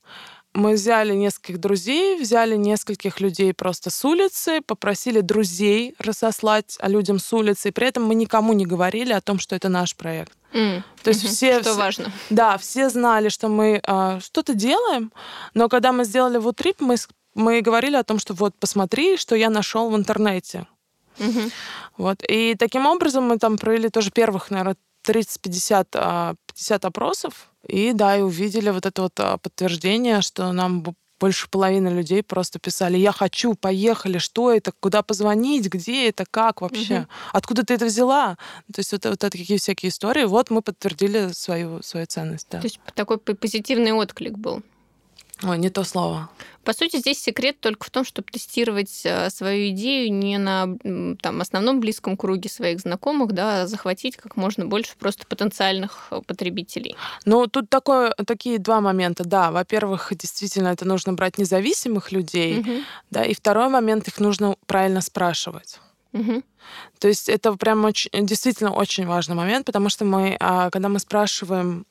Мы 0.55 0.75
взяли 0.75 1.13
нескольких 1.13 1.59
друзей, 1.59 2.17
взяли 2.17 2.55
нескольких 2.55 3.19
людей 3.19 3.53
просто 3.53 3.89
с 3.89 4.05
улицы, 4.05 4.61
попросили 4.61 5.19
друзей 5.19 5.95
рассослать 5.99 6.77
людям 6.81 7.19
с 7.19 7.33
улицы, 7.33 7.67
и 7.67 7.71
при 7.71 7.87
этом 7.87 8.05
мы 8.05 8.15
никому 8.15 8.53
не 8.53 8.65
говорили 8.65 9.11
о 9.11 9.19
том, 9.19 9.37
что 9.37 9.53
это 9.57 9.67
наш 9.67 9.97
проект. 9.97 10.31
Mm. 10.53 10.81
То 11.03 11.09
есть 11.09 11.25
mm-hmm. 11.25 11.27
все... 11.27 11.53
Что 11.59 11.71
все, 11.71 11.77
важно. 11.77 12.11
Да, 12.29 12.57
все 12.57 12.89
знали, 12.89 13.27
что 13.27 13.49
мы 13.49 13.81
э, 13.85 14.19
что-то 14.23 14.53
делаем, 14.53 15.11
но 15.53 15.67
когда 15.67 15.91
мы 15.91 16.05
сделали 16.05 16.37
вот 16.37 16.55
трип, 16.55 16.79
мы, 16.79 16.95
мы 17.33 17.59
говорили 17.59 17.97
о 17.97 18.03
том, 18.05 18.17
что 18.17 18.33
вот 18.33 18.55
посмотри, 18.57 19.17
что 19.17 19.35
я 19.35 19.49
нашел 19.49 19.89
в 19.89 19.95
интернете. 19.97 20.67
Mm-hmm. 21.17 21.51
Вот. 21.97 22.23
И 22.29 22.55
таким 22.57 22.85
образом 22.85 23.25
мы 23.25 23.39
там 23.39 23.57
провели 23.57 23.89
тоже 23.89 24.09
первых, 24.09 24.49
наверное, 24.51 24.77
30-50 25.05 26.37
50 26.55 26.85
опросов. 26.85 27.49
И 27.67 27.93
да, 27.93 28.17
и 28.17 28.21
увидели 28.21 28.69
вот 28.69 28.85
это 28.85 29.01
вот 29.03 29.19
а, 29.19 29.37
подтверждение, 29.37 30.21
что 30.21 30.51
нам 30.51 30.83
больше 31.19 31.49
половины 31.49 31.89
людей 31.89 32.23
просто 32.23 32.59
писали, 32.59 32.97
я 32.97 33.11
хочу, 33.11 33.55
поехали, 33.55 34.17
что 34.17 34.51
это, 34.51 34.71
куда 34.79 35.01
позвонить, 35.01 35.67
где 35.67 36.09
это, 36.09 36.25
как 36.29 36.61
вообще, 36.61 36.99
угу. 36.99 37.07
откуда 37.33 37.65
ты 37.65 37.73
это 37.73 37.85
взяла? 37.85 38.37
То 38.73 38.79
есть 38.79 38.91
вот, 38.91 39.05
вот 39.05 39.19
такие 39.19 39.57
всякие 39.59 39.89
истории. 39.89 40.25
Вот 40.25 40.49
мы 40.49 40.61
подтвердили 40.61 41.29
свою, 41.31 41.81
свою 41.81 42.05
ценность. 42.05 42.47
Да. 42.51 42.59
То 42.59 42.65
есть 42.65 42.79
такой 42.93 43.17
позитивный 43.17 43.93
отклик 43.93 44.37
был. 44.37 44.61
Ой, 45.43 45.57
не 45.57 45.69
то 45.69 45.83
слово. 45.83 46.29
По 46.63 46.73
сути, 46.73 46.97
здесь 46.97 47.21
секрет 47.21 47.59
только 47.59 47.85
в 47.85 47.89
том, 47.89 48.05
чтобы 48.05 48.31
тестировать 48.31 49.01
э, 49.03 49.29
свою 49.29 49.69
идею 49.69 50.11
не 50.13 50.37
на 50.37 50.67
там, 51.21 51.41
основном 51.41 51.81
близком 51.81 52.15
круге 52.15 52.49
своих 52.49 52.79
знакомых, 52.79 53.33
да, 53.33 53.63
а 53.63 53.67
захватить 53.67 54.15
как 54.15 54.37
можно 54.37 54.65
больше 54.65 54.93
просто 54.97 55.27
потенциальных 55.27 56.07
э, 56.11 56.21
потребителей. 56.25 56.95
Ну, 57.25 57.47
тут 57.47 57.69
такое, 57.69 58.11
такие 58.25 58.59
два 58.59 58.79
момента. 58.79 59.25
Да, 59.25 59.51
во-первых, 59.51 60.13
действительно, 60.15 60.69
это 60.69 60.87
нужно 60.87 61.13
брать 61.13 61.37
независимых 61.37 62.13
людей, 62.13 62.59
угу. 62.59 62.71
да, 63.11 63.25
и 63.25 63.33
второй 63.33 63.67
момент, 63.67 64.07
их 64.07 64.19
нужно 64.19 64.55
правильно 64.65 65.01
спрашивать. 65.01 65.79
Угу. 66.13 66.43
То 66.99 67.07
есть 67.09 67.27
это 67.27 67.53
прям 67.53 67.83
очень, 67.83 68.09
действительно 68.25 68.71
очень 68.71 69.05
важный 69.05 69.35
момент, 69.35 69.65
потому 69.65 69.89
что 69.89 70.05
мы, 70.05 70.37
а, 70.39 70.69
когда 70.69 70.87
мы 70.87 70.99
спрашиваем 70.99 71.85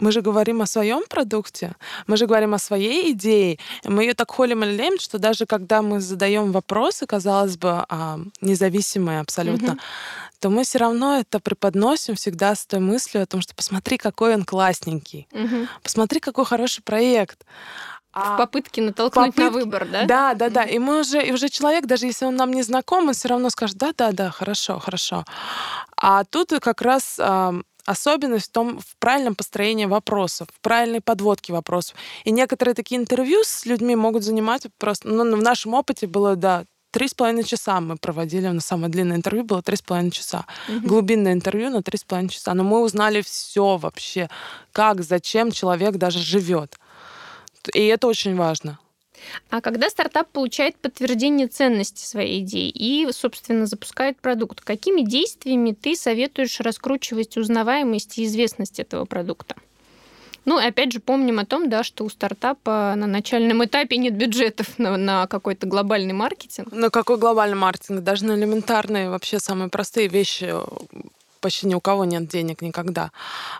мы 0.00 0.12
же 0.12 0.20
говорим 0.20 0.62
о 0.62 0.66
своем 0.66 1.02
продукте, 1.08 1.74
мы 2.06 2.16
же 2.16 2.26
говорим 2.26 2.54
о 2.54 2.58
своей 2.58 3.12
идее, 3.12 3.58
мы 3.84 4.04
ее 4.04 4.14
так 4.14 4.30
холим 4.30 4.64
и 4.64 4.66
лелеем, 4.66 4.98
что 4.98 5.18
даже 5.18 5.46
когда 5.46 5.82
мы 5.82 6.00
задаем 6.00 6.52
вопросы, 6.52 7.06
казалось 7.06 7.56
бы, 7.56 7.84
а, 7.88 8.18
независимые 8.40 9.20
абсолютно, 9.20 9.72
mm-hmm. 9.72 10.38
то 10.40 10.50
мы 10.50 10.64
все 10.64 10.78
равно 10.78 11.18
это 11.18 11.40
преподносим 11.40 12.14
всегда 12.14 12.54
с 12.54 12.66
той 12.66 12.80
мыслью 12.80 13.22
о 13.22 13.26
том, 13.26 13.40
что 13.40 13.54
посмотри, 13.54 13.98
какой 13.98 14.34
он 14.34 14.44
классненький, 14.44 15.26
mm-hmm. 15.32 15.68
посмотри, 15.82 16.20
какой 16.20 16.44
хороший 16.44 16.82
проект. 16.82 17.44
А 18.12 18.34
в 18.34 18.38
попытке 18.38 18.82
натолкнуть 18.82 19.34
попытки... 19.34 19.40
на 19.40 19.50
выбор, 19.50 19.86
да? 19.86 20.04
Да, 20.06 20.34
да, 20.34 20.48
да. 20.48 20.64
И 20.64 20.78
мы 20.78 21.00
уже, 21.00 21.24
и 21.24 21.30
уже 21.30 21.48
человек, 21.50 21.86
даже 21.86 22.06
если 22.06 22.24
он 22.24 22.36
нам 22.36 22.50
не 22.50 22.62
знаком, 22.62 23.08
он 23.08 23.14
все 23.14 23.28
равно 23.28 23.50
скажет, 23.50 23.76
да, 23.76 23.92
да, 23.96 24.12
да, 24.12 24.30
хорошо, 24.30 24.78
хорошо. 24.78 25.24
А 25.96 26.24
тут 26.24 26.52
как 26.60 26.80
раз 26.80 27.20
особенность 27.88 28.48
в 28.48 28.52
том, 28.52 28.78
в 28.78 28.96
правильном 28.98 29.34
построении 29.34 29.86
вопросов, 29.86 30.48
в 30.52 30.60
правильной 30.60 31.00
подводке 31.00 31.52
вопросов. 31.52 31.96
И 32.24 32.30
некоторые 32.30 32.74
такие 32.74 33.00
интервью 33.00 33.40
с 33.44 33.64
людьми 33.64 33.96
могут 33.96 34.24
занимать 34.24 34.66
просто... 34.78 35.08
Ну, 35.08 35.36
в 35.36 35.42
нашем 35.42 35.74
опыте 35.74 36.06
было, 36.06 36.36
да, 36.36 36.64
три 36.90 37.08
с 37.08 37.14
половиной 37.14 37.44
часа 37.44 37.80
мы 37.80 37.96
проводили, 37.96 38.46
на 38.48 38.60
самое 38.60 38.90
длинное 38.90 39.16
интервью 39.16 39.44
было 39.44 39.62
три 39.62 39.76
с 39.76 39.82
половиной 39.82 40.10
часа. 40.10 40.44
Угу. 40.68 40.86
Глубинное 40.86 41.32
интервью 41.32 41.70
на 41.70 41.82
три 41.82 41.96
с 41.96 42.04
половиной 42.04 42.30
часа. 42.30 42.52
Но 42.54 42.62
мы 42.62 42.82
узнали 42.82 43.22
все 43.22 43.78
вообще, 43.78 44.28
как, 44.72 45.02
зачем 45.02 45.50
человек 45.50 45.96
даже 45.96 46.18
живет. 46.18 46.78
И 47.72 47.86
это 47.86 48.06
очень 48.06 48.36
важно. 48.36 48.78
А 49.50 49.60
когда 49.60 49.90
стартап 49.90 50.28
получает 50.28 50.76
подтверждение 50.76 51.46
ценности 51.46 52.04
своей 52.04 52.40
идеи 52.40 52.68
и, 52.68 53.08
собственно, 53.12 53.66
запускает 53.66 54.18
продукт, 54.18 54.60
какими 54.60 55.02
действиями 55.02 55.72
ты 55.72 55.96
советуешь 55.96 56.60
раскручивать 56.60 57.36
узнаваемость 57.36 58.18
и 58.18 58.24
известность 58.24 58.80
этого 58.80 59.04
продукта? 59.04 59.56
Ну, 60.44 60.58
и 60.58 60.64
опять 60.64 60.92
же, 60.92 61.00
помним 61.00 61.40
о 61.40 61.44
том, 61.44 61.68
да, 61.68 61.82
что 61.82 62.04
у 62.04 62.08
стартапа 62.08 62.94
на 62.96 63.06
начальном 63.06 63.62
этапе 63.64 63.98
нет 63.98 64.14
бюджетов 64.14 64.78
на, 64.78 64.96
на 64.96 65.26
какой-то 65.26 65.66
глобальный 65.66 66.14
маркетинг. 66.14 66.72
На 66.72 66.88
какой 66.88 67.18
глобальный 67.18 67.56
маркетинг? 67.56 68.00
Даже 68.00 68.24
на 68.24 68.32
элементарные, 68.32 69.10
вообще 69.10 69.40
самые 69.40 69.68
простые 69.68 70.08
вещи 70.08 70.54
почти 71.40 71.66
ни 71.66 71.74
у 71.74 71.80
кого 71.80 72.04
нет 72.04 72.28
денег 72.28 72.62
никогда. 72.62 73.12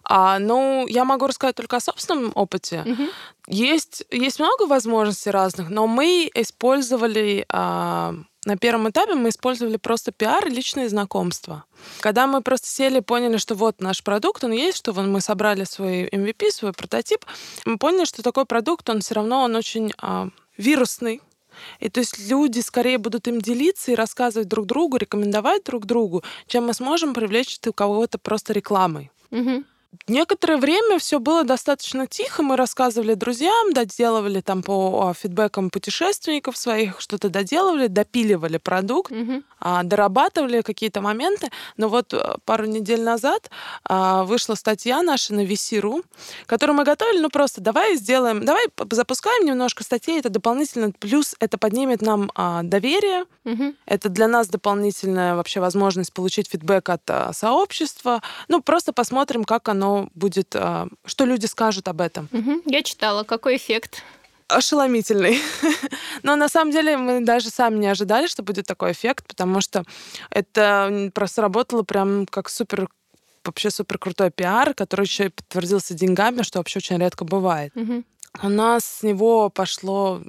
А, 0.05 0.39
ну, 0.39 0.87
я 0.87 1.05
могу 1.05 1.27
рассказать 1.27 1.57
только 1.57 1.77
о 1.77 1.81
собственном 1.81 2.33
опыте. 2.35 2.85
Угу. 2.87 3.03
Есть, 3.49 4.05
есть 4.11 4.39
много 4.39 4.67
возможностей 4.67 5.31
разных, 5.31 5.71
но 5.71 5.87
мы 5.87 6.31
использовали... 6.35 7.45
А, 7.51 8.15
на 8.45 8.57
первом 8.57 8.89
этапе 8.89 9.15
мы 9.15 9.29
использовали 9.29 9.77
просто 9.77 10.11
пиар 10.11 10.47
и 10.47 10.51
личные 10.51 10.89
знакомства. 10.89 11.65
Когда 12.01 12.27
мы 12.27 12.41
просто 12.41 12.67
сели 12.69 12.99
и 12.99 13.03
поняли, 13.03 13.37
что 13.37 13.55
вот 13.55 13.81
наш 13.81 14.03
продукт, 14.03 14.43
он 14.43 14.53
есть, 14.53 14.79
что 14.79 14.95
мы 14.95 15.21
собрали 15.21 15.65
свой 15.65 16.09
MVP, 16.09 16.51
свой 16.51 16.73
прототип, 16.73 17.27
мы 17.67 17.77
поняли, 17.77 18.07
что 18.07 18.23
такой 18.23 18.47
продукт, 18.47 18.89
он 18.89 19.01
все 19.01 19.15
равно 19.17 19.43
он 19.43 19.55
очень 19.55 19.93
а, 19.99 20.29
вирусный, 20.57 21.21
и 21.81 21.89
то 21.89 22.01
есть 22.01 22.19
люди 22.31 22.61
скорее 22.61 22.99
будут 22.99 23.29
им 23.29 23.41
делиться 23.41 23.93
и 23.93 23.95
рассказывать 23.95 24.49
друг 24.49 24.67
другу, 24.67 24.97
рекомендовать 24.97 25.65
друг 25.65 25.87
другу, 25.87 26.23
чем 26.47 26.67
мы 26.67 26.75
сможем 26.75 27.15
привлечь 27.15 27.59
у 27.67 27.73
кого-то 27.73 28.19
просто 28.19 28.53
рекламой. 28.53 29.11
Угу. 29.31 29.65
Некоторое 30.07 30.59
время 30.59 30.99
все 30.99 31.19
было 31.19 31.45
достаточно 31.45 32.07
тихо. 32.07 32.43
Мы 32.43 32.57
рассказывали 32.57 33.15
друзьям, 33.15 33.73
доделывали 33.73 34.41
там 34.41 34.63
по 34.63 35.15
фидбэкам 35.19 35.71
путешественников 35.71 36.57
своих, 36.57 37.01
что-то 37.01 37.31
доделывали, 37.31 37.87
допиливали 37.87 38.59
продукт, 38.59 39.13
а, 39.61 39.83
дорабатывали 39.83 40.61
какие-то 40.61 41.01
моменты. 41.01 41.51
Но 41.77 41.89
вот 41.89 42.13
э, 42.13 42.37
пару 42.45 42.67
недель 42.67 43.03
назад 43.03 43.51
а, 43.85 44.25
вышла 44.25 44.55
статья 44.55 45.03
наша 45.03 45.35
на 45.35 45.45
VC.ru, 45.45 46.05
которую 46.47 46.77
мы 46.77 46.85
готовили, 46.85 47.21
ну 47.21 47.31
просто 47.31 47.61
давай 47.61 47.97
сделаем, 47.97 48.45
давай 48.45 48.67
запускаем 48.91 49.45
немножко 49.47 49.85
статей, 49.85 50.19
это 50.19 50.29
дополнительно, 50.29 50.93
плюс 50.93 51.35
это 51.41 51.59
поднимет 51.59 52.03
нам 52.03 52.31
а, 52.35 52.63
доверие, 52.63 53.25
Мгм. 53.45 53.75
это 53.87 54.09
для 54.11 54.29
нас 54.29 54.49
дополнительная 54.49 55.35
вообще 55.35 55.61
возможность 55.61 56.13
получить 56.13 56.49
фидбэк 56.51 56.89
от 56.91 57.03
а, 57.11 57.33
сообщества. 57.33 58.23
Ну, 58.49 58.63
просто 58.63 58.93
посмотрим, 58.93 59.45
как 59.45 59.69
оно 59.69 59.88
будет, 60.15 60.55
а, 60.55 60.89
что 61.05 61.25
люди 61.25 61.47
скажут 61.47 61.89
об 61.89 62.01
этом. 62.01 62.29
Я 62.67 62.83
читала, 62.83 63.25
какой 63.25 63.57
эффект. 63.57 64.03
Ошеломительный. 64.49 65.39
Но 66.23 66.37
на 66.37 66.49
самом 66.49 66.73
деле 66.73 66.97
мы 66.97 67.21
даже 67.21 67.51
сами 67.51 67.79
не 67.79 67.87
ожидали, 67.87 68.27
что 68.27 68.43
будет 68.43 68.67
такой 68.67 68.93
эффект, 68.93 69.27
потому 69.27 69.61
что 69.61 69.85
это 70.31 71.11
просто 71.15 71.37
сработало 71.37 71.83
прям 71.83 72.27
как 72.27 72.49
супер 72.49 72.89
вообще 73.45 73.71
супер 73.71 73.99
крутой 73.99 74.31
пиар, 74.31 74.75
который 74.75 75.05
еще 75.05 75.27
и 75.27 75.29
подтвердился 75.31 75.95
деньгами, 75.95 76.43
что 76.43 76.59
вообще 76.59 76.79
очень 76.79 76.99
редко 76.99 77.25
бывает. 77.25 77.73
У 78.43 78.49
нас 78.49 78.85
с 78.85 79.03
него 79.03 79.49
пошло 79.51 80.23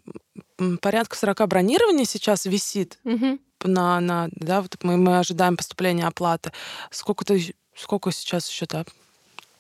порядка 0.82 1.16
40 1.16 1.48
бронирований 1.48 2.06
сейчас 2.06 2.46
висит 2.46 3.00
на, 3.64 4.00
на 4.00 4.30
да, 4.32 4.62
вот 4.62 4.78
мы, 4.84 4.98
мы 4.98 5.20
ожидаем 5.20 5.58
поступления 5.58 6.08
оплаты. 6.08 6.52
Сколько-то, 6.92 7.38
сколько 7.76 8.12
сейчас 8.12 8.50
еще, 8.50 8.66
да? 8.66 8.86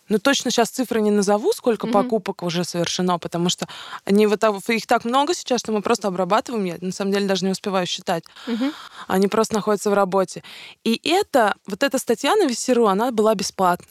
Ну, 0.10 0.20
точно 0.20 0.52
сейчас 0.52 0.70
цифры 0.70 1.02
не 1.02 1.12
назову, 1.12 1.54
сколько 1.54 1.88
Мгм. 1.88 1.94
покупок 1.94 2.44
уже 2.44 2.64
совершено, 2.64 3.20
потому 3.20 3.50
что 3.50 3.68
они 4.06 4.28
вот 4.28 4.40
так- 4.40 4.56
их 4.70 4.88
так 4.88 5.06
много 5.06 5.34
сейчас, 5.34 5.62
что 5.62 5.72
мы 5.72 5.82
просто 5.82 6.08
обрабатываем. 6.08 6.66
Я 6.66 6.78
на 6.82 6.92
самом 6.92 7.12
деле 7.14 7.28
даже 7.28 7.46
не 7.46 7.52
успеваю 7.52 7.86
считать. 7.88 8.24
Мгм. 8.48 8.74
Они 9.08 9.28
просто 9.28 9.56
находятся 9.56 9.90
в 9.90 9.94
работе. 9.94 10.44
И 10.84 11.00
это, 11.04 11.56
вот 11.68 11.84
эта 11.84 11.98
статья 12.00 12.36
на 12.36 12.46
Весеру, 12.46 12.88
она 12.88 13.12
была 13.12 13.36
бесплатная. 13.36 13.88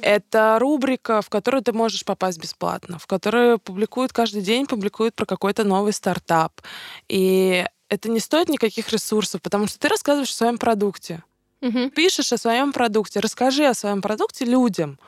Это 0.00 0.56
рубрика, 0.58 1.20
в 1.20 1.28
которую 1.28 1.62
ты 1.62 1.72
можешь 1.72 2.04
попасть 2.04 2.38
бесплатно, 2.38 2.98
в 2.98 3.06
которую 3.06 3.58
публикуют 3.58 4.12
каждый 4.12 4.40
день, 4.40 4.66
публикуют 4.66 5.14
про 5.14 5.26
какой-то 5.26 5.64
новый 5.64 5.92
стартап. 5.92 6.62
И 7.08 7.66
это 7.90 8.08
не 8.08 8.20
стоит 8.20 8.48
никаких 8.48 8.90
ресурсов, 8.92 9.42
потому 9.42 9.66
что 9.66 9.78
ты 9.78 9.88
рассказываешь 9.88 10.30
о 10.30 10.34
своем 10.34 10.58
продукте. 10.58 11.22
Мгм. 11.60 11.90
Пишешь 11.90 12.32
о 12.32 12.38
своем 12.38 12.72
продукте, 12.72 13.20
расскажи 13.20 13.66
о 13.66 13.74
своем 13.74 14.00
продукте 14.00 14.44
людям. 14.44 14.98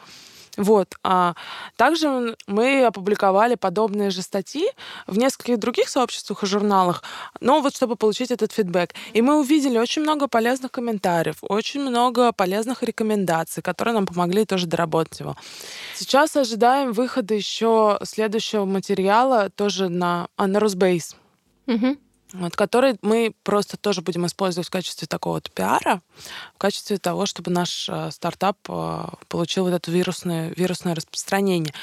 Вот. 0.57 0.97
А 1.03 1.35
также 1.77 2.37
мы 2.47 2.85
опубликовали 2.85 3.55
подобные 3.55 4.11
же 4.11 4.23
статьи 4.23 4.67
в 5.07 5.17
нескольких 5.17 5.59
других 5.59 5.89
сообществах 5.89 6.43
и 6.43 6.47
журналах, 6.47 7.03
но 7.41 7.61
вот 7.61 7.77
чтобы 7.77 7.97
получить 7.97 8.31
этот 8.31 8.53
фидбэк. 8.53 8.95
И 9.13 9.23
мы 9.23 9.39
увидели 9.41 9.79
очень 9.79 10.03
много 10.03 10.29
полезных 10.29 10.73
комментариев, 10.73 11.37
очень 11.43 11.81
много 11.81 12.33
полезных 12.33 12.83
рекомендаций, 12.83 13.63
которые 13.63 13.95
нам 13.95 14.07
помогли 14.07 14.45
тоже 14.45 14.67
доработать 14.67 15.21
его. 15.21 15.37
Сейчас 15.95 16.37
ожидаем 16.37 16.93
выхода 16.93 17.35
еще 17.35 17.99
следующего 18.03 18.65
материала 18.65 19.51
тоже 19.51 19.89
на, 19.89 20.29
а, 20.37 20.47
на 20.47 20.61
Росбейс 20.61 21.17
Мгм. 21.67 21.99
Вот, 22.33 22.57
который 22.57 22.97
мы 23.03 23.35
просто 23.43 23.77
тоже 23.77 24.03
будем 24.03 24.27
использовать 24.27 24.69
в 24.69 24.71
качестве 24.71 25.09
такого 25.09 25.35
вот 25.35 25.51
пиара, 25.51 26.01
в 26.55 26.59
качестве 26.59 26.99
того, 26.99 27.27
чтобы 27.27 27.51
наш 27.51 27.88
э, 27.88 28.11
стартап 28.11 28.57
э, 28.69 29.05
получил 29.29 29.64
вот 29.64 29.75
это 29.75 29.90
вирусное, 29.90 30.53
вирусное 30.57 30.95
распространение. 30.95 31.75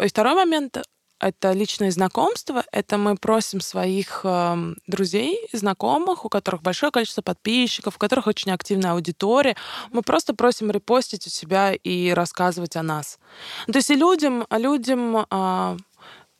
И 0.00 0.08
второй 0.08 0.34
момент— 0.34 0.78
это 1.20 1.52
личные 1.52 1.92
знакомства. 1.92 2.64
Это 2.72 2.98
мы 2.98 3.16
просим 3.16 3.60
своих 3.60 4.20
э, 4.24 4.74
друзей, 4.88 5.38
знакомых, 5.52 6.24
у 6.24 6.28
которых 6.28 6.62
большое 6.62 6.90
количество 6.90 7.22
подписчиков, 7.22 7.96
у 7.96 7.98
которых 7.98 8.26
очень 8.26 8.50
активная 8.50 8.92
аудитория. 8.92 9.56
Мы 9.92 10.02
просто 10.02 10.34
просим 10.34 10.70
репостить 10.70 11.26
у 11.26 11.30
себя 11.30 11.72
и 11.72 12.10
рассказывать 12.10 12.76
о 12.76 12.82
нас. 12.82 13.18
То 13.66 13.76
есть 13.76 13.90
и 13.90 13.94
людям, 13.94 14.46
людям 14.50 15.26
э, 15.30 15.76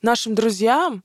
нашим 0.02 0.34
друзьям 0.34 1.04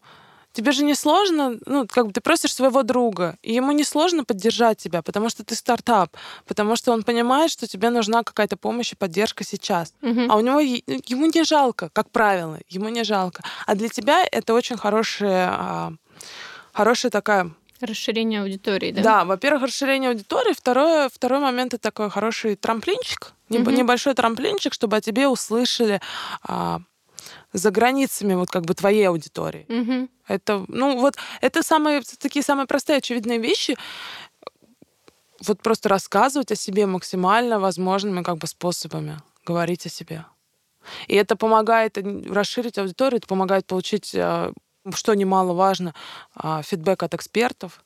Тебе 0.54 0.72
же 0.74 0.84
не 0.84 0.96
сложно, 0.96 1.58
ну, 1.66 1.88
как 1.88 2.08
бы 2.08 2.12
ты 2.14 2.20
просишь 2.20 2.54
своего 2.54 2.84
друга, 2.84 3.38
и 3.42 3.54
ему 3.54 3.72
не 3.72 3.84
сложно 3.86 4.26
поддержать 4.26 4.78
тебя, 4.80 5.02
потому 5.02 5.30
что 5.30 5.46
ты 5.46 5.56
стартап, 5.56 6.18
потому 6.46 6.76
что 6.76 6.92
он 6.92 7.04
понимает, 7.04 7.52
что 7.52 7.68
тебе 7.68 7.90
нужна 7.90 8.24
какая-то 8.24 8.58
помощь 8.58 8.92
и 8.92 8.96
поддержка 8.96 9.44
сейчас. 9.46 9.94
Мгм. 10.02 10.30
А 10.30 10.36
у 10.36 10.42
него 10.42 10.60
е- 10.60 10.84
ему 11.08 11.26
не 11.28 11.44
жалко, 11.46 11.90
как 11.94 12.10
правило, 12.10 12.60
ему 12.68 12.90
не 12.90 13.04
жалко. 13.06 13.44
А 13.66 13.76
для 13.76 13.88
тебя 13.88 14.26
это 14.30 14.54
очень 14.54 14.78
хорошая, 14.78 15.98
хорошая 16.74 17.12
такая 17.12 17.52
Расширение 17.80 18.42
аудитории, 18.42 18.92
да? 18.92 19.02
да, 19.02 19.26
во-первых, 19.26 19.64
расширение 19.64 20.12
аудитории. 20.12 20.54
Второе, 20.54 21.10
второй 21.10 21.40
момент 21.40 21.74
это 21.74 21.82
такой 21.82 22.12
хороший 22.12 22.56
трамплинчик, 22.56 23.34
Мгм. 23.50 23.74
небольшой 23.74 24.14
трамплинчик, 24.14 24.74
чтобы 24.74 24.98
о 24.98 25.02
тебе 25.02 25.28
услышали 25.28 26.00
а, 26.44 26.82
за 27.54 27.72
границами 27.72 28.34
вот 28.34 28.50
как 28.50 28.66
бы 28.66 28.74
твоей 28.74 29.08
аудитории. 29.08 29.66
Мгм. 29.68 30.10
Это, 30.28 30.66
ну 30.68 30.98
вот, 31.00 31.16
это 31.42 31.64
самые 31.64 32.02
такие 32.20 32.44
самые 32.44 32.68
простые 32.68 32.98
очевидные 32.98 33.40
вещи. 33.40 33.78
Вот 35.46 35.62
просто 35.62 35.90
рассказывать 35.90 36.52
о 36.52 36.56
себе 36.56 36.86
максимально 36.86 37.60
возможными 37.60 38.22
как 38.24 38.38
бы 38.38 38.48
способами, 38.48 39.20
говорить 39.46 39.86
о 39.86 39.90
себе. 39.90 40.26
И 41.08 41.16
это 41.16 41.36
помогает 41.36 41.98
э, 41.98 42.24
расширить 42.30 42.78
аудиторию, 42.78 43.18
это 43.18 43.28
помогает 43.28 43.66
получить, 43.66 44.12
э, 44.14 44.52
что 44.94 45.14
немаловажно, 45.14 45.94
а, 46.34 46.64
фидбэк 46.64 47.04
от 47.04 47.14
экспертов 47.14 47.84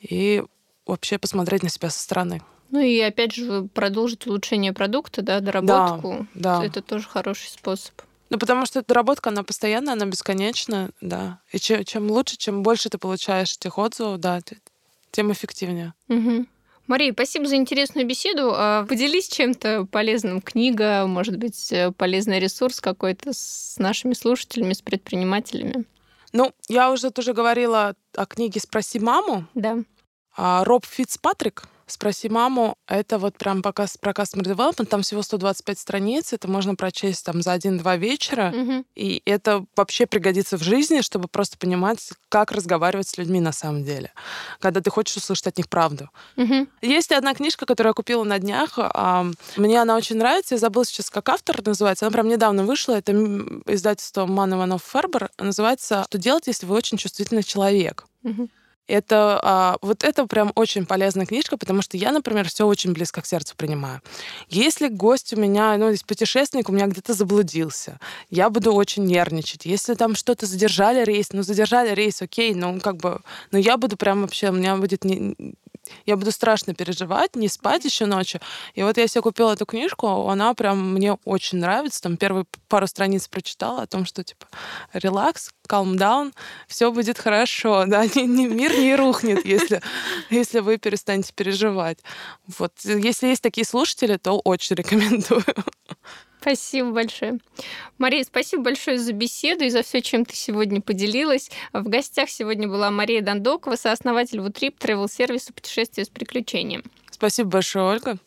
и 0.00 0.42
вообще 0.86 1.18
посмотреть 1.18 1.62
на 1.62 1.68
себя 1.68 1.90
со 1.90 2.00
стороны. 2.00 2.42
Ну 2.70 2.80
и 2.80 2.98
опять 3.00 3.32
же 3.32 3.68
продолжить 3.74 4.26
улучшение 4.26 4.72
продукта, 4.72 5.22
да, 5.22 5.40
доработку. 5.40 6.26
да. 6.34 6.64
Это 6.64 6.82
тоже 6.82 7.06
хороший 7.06 7.48
способ. 7.48 7.94
Ну, 8.28 8.38
потому 8.38 8.66
что 8.66 8.82
доработка, 8.82 9.30
она 9.30 9.42
постоянная, 9.42 9.92
она 9.94 10.06
бесконечная, 10.06 10.90
да. 11.00 11.40
И 11.52 11.58
чем, 11.58 11.84
чем 11.84 12.10
лучше, 12.10 12.36
чем 12.36 12.62
больше 12.62 12.88
ты 12.88 12.98
получаешь 12.98 13.54
этих 13.54 13.78
отзывов, 13.78 14.18
да, 14.18 14.40
тем 15.12 15.32
эффективнее. 15.32 15.94
Мгм. 16.08 16.48
Мария, 16.86 17.12
спасибо 17.12 17.46
за 17.46 17.56
интересную 17.56 18.06
беседу. 18.06 18.52
А, 18.54 18.86
Поделись 18.86 19.28
чем-то 19.28 19.86
полезным. 19.90 20.40
Книга, 20.40 21.06
может 21.06 21.36
быть, 21.36 21.72
э, 21.72 21.90
полезный 21.90 22.38
ресурс 22.38 22.80
какой-то 22.80 23.32
с 23.32 23.74
нашими 23.78 24.14
слушателями, 24.14 24.72
с 24.72 24.82
предпринимателями. 24.82 25.84
Ну, 26.32 26.52
я 26.68 26.92
уже 26.92 27.10
тоже 27.10 27.32
говорила 27.32 27.94
о 28.14 28.26
книге 28.26 28.60
«Спроси 28.60 29.00
маму». 29.00 29.46
Да. 29.54 29.78
А 30.36 30.64
Роб 30.64 30.84
Фицпатрик 30.84 31.68
«Спроси 31.88 32.28
маму»— 32.28 32.76
это 32.88 33.16
вот 33.18 33.38
прям 33.38 33.62
показ 33.62 33.96
про 33.96 34.10
Customer 34.10 34.42
Development. 34.42 34.86
Там 34.86 35.02
всего 35.02 35.22
125 35.22 35.78
страниц. 35.78 36.32
Это 36.32 36.48
можно 36.48 36.74
прочесть 36.74 37.24
там 37.24 37.42
за 37.42 37.52
один-два 37.52 37.96
вечера. 37.96 38.52
Мгм. 38.54 38.84
И 38.96 39.22
это 39.24 39.64
вообще 39.76 40.06
пригодится 40.06 40.58
в 40.58 40.62
жизни, 40.64 41.00
чтобы 41.00 41.28
просто 41.28 41.56
понимать, 41.58 42.10
как 42.28 42.50
разговаривать 42.50 43.06
с 43.06 43.16
людьми 43.18 43.40
на 43.40 43.52
самом 43.52 43.84
деле, 43.84 44.12
когда 44.58 44.80
ты 44.80 44.90
хочешь 44.90 45.16
услышать 45.16 45.46
от 45.46 45.58
них 45.58 45.68
правду. 45.68 46.10
Мгм. 46.34 46.68
Есть 46.82 47.12
одна 47.12 47.34
книжка, 47.34 47.66
которую 47.66 47.90
я 47.90 47.94
купила 47.94 48.24
на 48.24 48.40
днях. 48.40 48.72
а, 48.78 49.24
Мне 49.56 49.80
она 49.80 49.94
очень 49.96 50.16
нравится. 50.16 50.56
Я 50.56 50.58
забыла 50.58 50.84
сейчас, 50.84 51.08
как 51.08 51.28
автор 51.28 51.64
называется. 51.64 52.06
Она 52.06 52.12
прям 52.12 52.26
недавно 52.28 52.64
вышла. 52.64 52.94
Это 52.94 53.12
издательство 53.66 54.26
Ман 54.26 54.52
Иванов 54.54 54.82
Фербер. 54.82 55.30
Называется 55.38 56.04
«Что 56.08 56.18
делать, 56.18 56.48
если 56.48 56.66
вы 56.66 56.74
очень 56.74 56.98
чувствительный 56.98 57.44
человек?» 57.44 58.06
Мгм. 58.24 58.50
Это 58.88 59.40
а, 59.42 59.76
вот 59.82 60.04
это 60.04 60.26
прям 60.26 60.52
очень 60.54 60.86
полезная 60.86 61.26
книжка, 61.26 61.56
потому 61.56 61.82
что 61.82 61.96
я, 61.96 62.12
например, 62.12 62.48
все 62.48 62.66
очень 62.66 62.92
близко 62.92 63.20
к 63.20 63.26
сердцу 63.26 63.54
принимаю. 63.56 64.00
Если 64.48 64.88
гость 64.88 65.32
у 65.32 65.36
меня, 65.36 65.76
ну, 65.76 65.90
есть 65.90 66.06
путешественник, 66.06 66.68
у 66.68 66.72
меня 66.72 66.86
где-то 66.86 67.14
заблудился, 67.14 67.98
я 68.30 68.48
буду 68.48 68.72
очень 68.72 69.04
нервничать. 69.04 69.66
Если 69.66 69.94
там 69.94 70.14
что-то 70.14 70.46
задержали 70.46 71.04
рейс, 71.04 71.32
ну, 71.32 71.42
задержали 71.42 71.94
рейс, 71.94 72.22
окей, 72.22 72.54
ну, 72.54 72.80
как 72.80 72.96
бы, 72.96 73.20
ну, 73.50 73.58
я 73.58 73.76
буду 73.76 73.96
прям 73.96 74.22
вообще, 74.22 74.50
у 74.50 74.52
меня 74.52 74.76
будет 74.76 75.04
не, 75.04 75.34
я 76.04 76.16
буду 76.16 76.32
страшно 76.32 76.74
переживать, 76.74 77.36
не 77.36 77.48
спать 77.48 77.84
еще 77.84 78.06
ночью. 78.06 78.40
И 78.74 78.82
вот 78.82 78.96
я 78.96 79.06
себе 79.08 79.22
купила 79.22 79.52
эту 79.52 79.66
книжку, 79.66 80.28
она 80.28 80.54
прям 80.54 80.94
мне 80.94 81.14
очень 81.24 81.58
нравится. 81.58 82.02
Там 82.02 82.16
первые 82.16 82.46
пару 82.68 82.86
страниц 82.86 83.28
прочитала 83.28 83.82
о 83.82 83.86
том, 83.86 84.04
что 84.04 84.24
типа 84.24 84.46
релакс, 84.92 85.50
calm 85.68 85.94
down, 85.96 86.32
все 86.68 86.90
будет 86.90 87.18
хорошо, 87.18 87.84
да, 87.88 88.06
ни- 88.06 88.26
ни- 88.26 88.46
мир 88.46 88.76
не 88.78 88.96
рухнет, 88.96 89.44
если, 89.44 89.80
если 90.30 90.60
вы 90.60 90.78
перестанете 90.78 91.32
переживать. 91.34 91.98
Вот, 92.58 92.72
если 92.84 93.28
есть 93.28 93.42
такие 93.42 93.64
слушатели, 93.64 94.16
то 94.16 94.40
очень 94.44 94.76
рекомендую. 94.76 95.44
Спасибо 96.46 96.92
большое. 96.92 97.40
Мария, 97.98 98.22
спасибо 98.22 98.62
большое 98.62 98.98
за 98.98 99.12
беседу 99.12 99.64
и 99.64 99.68
за 99.68 99.82
все, 99.82 100.00
чем 100.00 100.24
ты 100.24 100.36
сегодня 100.36 100.80
поделилась. 100.80 101.50
В 101.72 101.88
гостях 101.88 102.30
сегодня 102.30 102.68
была 102.68 102.92
Мария 102.92 103.20
Дондокова, 103.20 103.74
сооснователь 103.74 104.38
Вутрип, 104.38 104.78
travel 104.78 105.10
сервиса 105.10 105.52
путешествия 105.52 106.04
с 106.04 106.08
приключением. 106.08 106.84
Спасибо 107.10 107.48
большое, 107.48 107.86
Ольга. 107.86 108.18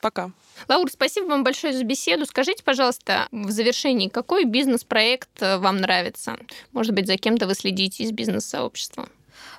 Пока. 0.00 0.30
Лаур, 0.68 0.88
спасибо 0.92 1.26
вам 1.26 1.42
большое 1.42 1.72
за 1.72 1.82
беседу. 1.82 2.24
Скажите, 2.26 2.62
пожалуйста, 2.62 3.26
в 3.32 3.50
завершении, 3.50 4.08
какой 4.08 4.44
бизнес-проект 4.44 5.42
э, 5.42 5.58
вам 5.58 5.78
нравится? 5.78 6.36
Может 6.70 6.94
быть, 6.94 7.08
за 7.08 7.16
кем-то 7.16 7.48
вы 7.48 7.54
следите 7.54 8.04
из 8.04 8.12
бизнес-сообщества? 8.12 9.08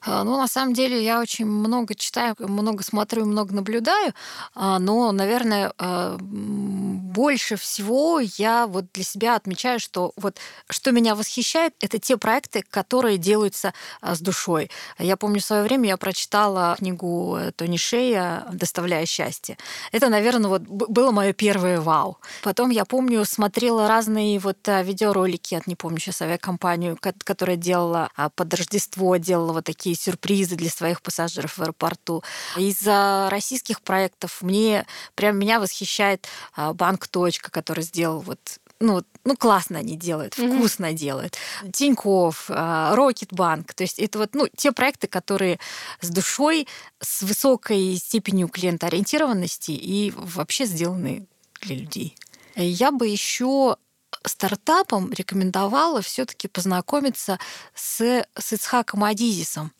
А, 0.01 0.23
ну, 0.23 0.37
на 0.37 0.47
самом 0.47 0.73
деле, 0.73 1.03
я 1.03 1.19
очень 1.19 1.45
много 1.45 1.95
читаю, 1.95 2.35
много 2.39 2.83
смотрю, 2.83 3.25
много 3.25 3.53
наблюдаю, 3.53 4.13
а, 4.55 4.79
но, 4.79 5.11
наверное, 5.11 5.73
а, 5.77 6.17
больше 6.19 7.55
всего 7.55 8.19
я 8.19 8.67
вот 8.67 8.85
для 8.93 9.03
себя 9.03 9.35
отмечаю, 9.35 9.79
что 9.79 10.13
вот 10.15 10.37
что 10.69 10.91
меня 10.91 11.15
восхищает, 11.15 11.73
это 11.81 11.99
те 11.99 12.17
проекты, 12.17 12.63
которые 12.69 13.17
делаются 13.17 13.73
с 14.01 14.19
душой. 14.19 14.69
Я 14.99 15.17
помню, 15.17 15.41
в 15.41 15.45
свое 15.45 15.63
время 15.63 15.89
я 15.89 15.97
прочитала 15.97 16.75
книгу 16.77 17.39
Тони 17.55 17.77
Шея 17.77 18.45
«Доставляя 18.51 19.05
счастье». 19.05 19.57
Это, 19.91 20.09
наверное, 20.09 20.49
вот 20.49 20.61
было 20.61 21.11
мое 21.11 21.33
первое 21.33 21.81
вау. 21.81 22.19
Потом 22.43 22.69
я 22.69 22.85
помню, 22.85 23.25
смотрела 23.25 23.87
разные 23.87 24.37
вот 24.39 24.57
видеоролики 24.67 25.55
от, 25.55 25.67
не 25.67 25.75
помню 25.75 25.99
сейчас, 25.99 26.21
авиакомпанию, 26.21 26.97
которая 26.99 27.57
делала 27.57 28.11
под 28.35 28.53
Рождество, 28.53 29.17
делала 29.17 29.53
вот 29.53 29.66
такие 29.67 29.95
сюрпризы 29.95 30.55
для 30.55 30.69
своих 30.69 31.01
пассажиров 31.01 31.57
в 31.57 31.61
аэропорту. 31.61 32.23
Из 32.55 32.87
российских 33.29 33.81
проектов 33.81 34.41
мне 34.41 34.85
прям 35.13 35.37
меня 35.37 35.59
восхищает 35.59 36.25
а, 36.55 36.73
банк 36.73 37.07
Точка, 37.07 37.51
который 37.51 37.83
сделал 37.83 38.19
вот 38.21 38.39
ну, 38.79 39.01
ну 39.25 39.35
классно 39.35 39.79
они 39.79 39.97
делают, 39.97 40.35
вкусно 40.35 40.85
mm-hmm. 40.85 40.93
делают. 40.93 41.37
Тиньков, 41.73 42.45
а, 42.49 42.95
Рокетбанк, 42.95 43.73
то 43.73 43.83
есть 43.83 43.99
это 43.99 44.19
вот 44.19 44.35
ну, 44.35 44.47
те 44.55 44.71
проекты, 44.71 45.07
которые 45.07 45.59
с 45.99 46.09
душой, 46.09 46.67
с 47.01 47.23
высокой 47.23 47.97
степенью 47.97 48.47
клиентоориентированности 48.47 49.71
и 49.71 50.13
вообще 50.15 50.65
сделаны 50.65 51.27
для 51.61 51.75
людей. 51.75 52.15
Я 52.55 52.91
бы 52.91 53.07
еще 53.07 53.77
стартапам 54.25 55.11
рекомендовала 55.11 56.01
все-таки 56.01 56.47
познакомиться 56.47 57.39
с, 57.73 58.25
с 58.37 58.53
Ицхаком 58.53 59.03
Адизисом. 59.03 59.71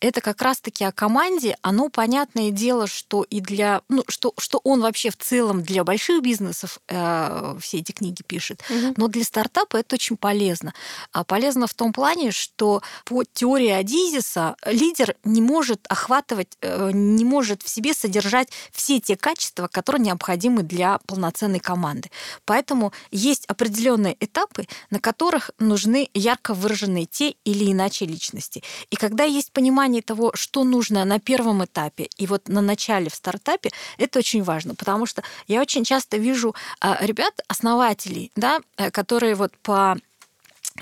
Это 0.00 0.20
как 0.20 0.42
раз-таки 0.42 0.84
о 0.84 0.92
команде. 0.92 1.56
Оно, 1.62 1.88
понятное 1.88 2.50
дело, 2.50 2.86
что 2.86 3.22
и 3.22 3.40
для... 3.40 3.82
Ну, 3.88 4.04
что, 4.08 4.34
что 4.38 4.60
он 4.64 4.80
вообще 4.80 5.10
в 5.10 5.16
целом 5.16 5.62
для 5.62 5.84
больших 5.84 6.22
бизнесов 6.22 6.78
э, 6.88 7.56
все 7.60 7.78
эти 7.78 7.92
книги 7.92 8.22
пишет. 8.22 8.62
Угу. 8.68 8.94
Но 8.96 9.08
для 9.08 9.24
стартапа 9.24 9.76
это 9.76 9.94
очень 9.94 10.16
полезно. 10.16 10.74
А 11.12 11.24
полезно 11.24 11.66
в 11.66 11.74
том 11.74 11.92
плане, 11.92 12.30
что 12.30 12.82
по 13.04 13.24
теории 13.24 13.70
Адизиса 13.70 14.56
лидер 14.66 15.16
не 15.24 15.40
может 15.40 15.86
охватывать, 15.88 16.56
э, 16.60 16.90
не 16.92 17.24
может 17.24 17.62
в 17.62 17.68
себе 17.68 17.94
содержать 17.94 18.48
все 18.72 19.00
те 19.00 19.16
качества, 19.16 19.68
которые 19.68 20.02
необходимы 20.02 20.62
для 20.62 20.98
полноценной 21.06 21.60
команды. 21.60 22.10
Поэтому 22.44 22.92
есть 23.10 23.46
определенные 23.46 23.83
определенные 23.84 24.16
этапы, 24.20 24.66
на 24.90 24.98
которых 24.98 25.50
нужны 25.58 26.08
ярко 26.14 26.54
выраженные 26.54 27.06
те 27.06 27.34
или 27.44 27.70
иначе 27.70 28.06
личности. 28.06 28.62
И 28.90 28.96
когда 28.96 29.24
есть 29.24 29.52
понимание 29.52 30.02
того, 30.02 30.32
что 30.34 30.64
нужно 30.64 31.04
на 31.04 31.18
первом 31.18 31.64
этапе 31.64 32.08
и 32.16 32.26
вот 32.26 32.48
на 32.48 32.60
начале 32.60 33.08
в 33.08 33.14
стартапе, 33.14 33.70
это 33.98 34.18
очень 34.18 34.42
важно, 34.42 34.74
потому 34.74 35.06
что 35.06 35.22
я 35.48 35.60
очень 35.60 35.84
часто 35.84 36.16
вижу 36.16 36.54
а, 36.80 36.98
ребят, 37.00 37.34
основателей, 37.48 38.30
да, 38.36 38.60
э, 38.76 38.90
которые 38.90 39.34
вот 39.34 39.52
по 39.62 39.96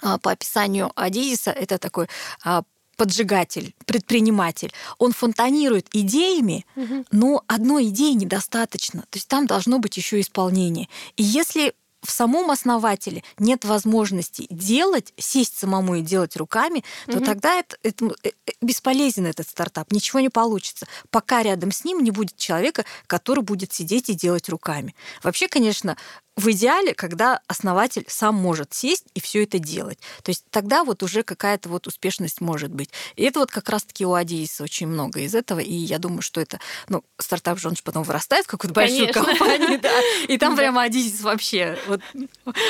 а, 0.02 0.18
по 0.18 0.30
описанию 0.30 0.90
Адизиса 0.94 1.50
это 1.50 1.78
такой 1.78 2.06
а, 2.44 2.62
поджигатель, 2.96 3.74
предприниматель, 3.84 4.72
он 4.98 5.12
фонтанирует 5.12 5.88
идеями, 5.92 6.64
угу. 6.76 7.04
но 7.10 7.42
одной 7.46 7.88
идеи 7.88 8.12
недостаточно. 8.12 9.02
То 9.10 9.16
есть 9.16 9.28
там 9.28 9.46
должно 9.46 9.78
быть 9.78 9.96
еще 9.96 10.20
исполнение. 10.20 10.88
И 11.16 11.22
если 11.22 11.74
в 12.02 12.10
самом 12.10 12.50
основателе 12.50 13.22
нет 13.38 13.64
возможности 13.64 14.46
делать, 14.50 15.12
сесть 15.16 15.56
самому 15.58 15.96
и 15.96 16.02
делать 16.02 16.36
руками, 16.36 16.84
то 17.06 17.18
угу. 17.18 17.24
тогда 17.24 17.54
это, 17.54 17.76
это 17.82 18.06
э, 18.24 18.30
э, 18.46 18.50
бесполезен 18.60 19.26
этот 19.26 19.48
стартап, 19.48 19.92
ничего 19.92 20.20
не 20.20 20.28
получится, 20.28 20.86
пока 21.10 21.42
рядом 21.42 21.70
с 21.70 21.84
ним 21.84 22.02
не 22.02 22.10
будет 22.10 22.36
человека, 22.36 22.84
который 23.06 23.42
будет 23.42 23.72
сидеть 23.72 24.08
и 24.08 24.14
делать 24.14 24.48
руками. 24.48 24.94
Вообще, 25.22 25.48
конечно, 25.48 25.96
в 26.36 26.50
идеале, 26.50 26.94
когда 26.94 27.40
основатель 27.46 28.04
сам 28.08 28.34
может 28.34 28.72
сесть 28.72 29.04
и 29.14 29.20
все 29.20 29.42
это 29.42 29.58
делать. 29.58 29.98
То 30.22 30.30
есть 30.30 30.44
тогда 30.50 30.82
вот 30.82 31.02
уже 31.02 31.22
какая-то 31.22 31.68
вот 31.68 31.86
успешность 31.86 32.40
может 32.40 32.72
быть. 32.72 32.90
И 33.16 33.24
это 33.24 33.40
вот 33.40 33.50
как 33.50 33.68
раз-таки 33.68 34.06
у 34.06 34.14
Адииса 34.14 34.64
очень 34.64 34.86
много 34.86 35.20
из 35.20 35.34
этого. 35.34 35.60
И 35.60 35.74
я 35.74 35.98
думаю, 35.98 36.22
что 36.22 36.40
это, 36.40 36.58
ну, 36.88 37.04
стартап 37.18 37.58
же 37.58 37.68
он 37.68 37.76
же 37.76 37.82
потом 37.82 38.02
вырастает 38.02 38.46
в 38.46 38.48
какую-то 38.48 38.74
большую 38.74 39.12
Конечно. 39.12 39.24
компанию, 39.24 39.80
да. 39.80 39.92
И 40.26 40.38
там 40.38 40.56
прямо 40.56 40.84
Адиис 40.84 41.20
вообще 41.20 41.78
вот 41.86 42.00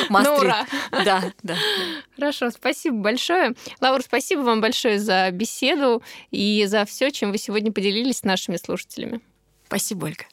мастрит. 0.08 0.54
Ну, 0.90 1.04
да, 1.04 1.32
да. 1.42 1.56
Хорошо, 2.16 2.50
спасибо 2.50 2.96
большое. 2.96 3.54
Лаура, 3.80 4.02
спасибо 4.02 4.40
вам 4.40 4.60
большое 4.60 4.98
за 4.98 5.30
беседу 5.30 6.02
и 6.32 6.66
за 6.66 6.84
все, 6.84 7.10
чем 7.10 7.30
вы 7.30 7.38
сегодня 7.38 7.72
поделились 7.72 8.18
с 8.18 8.22
нашими 8.24 8.56
слушателями. 8.56 9.20
Спасибо, 9.66 10.06
Ольга. 10.06 10.24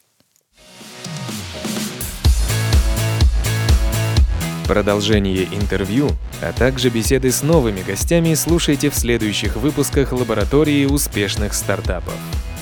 Продолжение 4.69 5.45
интервью, 5.45 6.11
а 6.43 6.53
также 6.53 6.89
беседы 6.89 7.31
с 7.31 7.41
новыми 7.41 7.81
гостями 7.81 8.35
слушайте 8.35 8.91
в 8.91 8.95
следующих 8.95 9.55
выпусках 9.55 10.11
лаборатории 10.11 10.85
успешных 10.85 11.55
стартапов. 11.55 12.13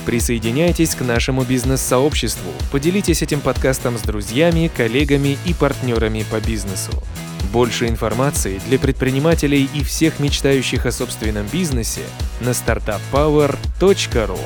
Присоединяйтесь 0.06 0.94
к 0.94 1.02
нашему 1.02 1.42
бизнес-сообществу, 1.42 2.50
поделитесь 2.72 3.20
этим 3.20 3.42
подкастом 3.42 3.98
с 3.98 4.00
друзьями, 4.00 4.70
коллегами 4.74 5.36
и 5.44 5.52
партнерами 5.52 6.24
по 6.30 6.40
бизнесу. 6.40 6.92
Больше 7.52 7.88
информации 7.88 8.58
для 8.66 8.78
предпринимателей 8.78 9.68
и 9.74 9.84
всех 9.84 10.18
мечтающих 10.18 10.86
о 10.86 10.92
собственном 10.92 11.46
бизнесе 11.48 12.04
на 12.40 12.52
startuppower.ru. 12.52 14.40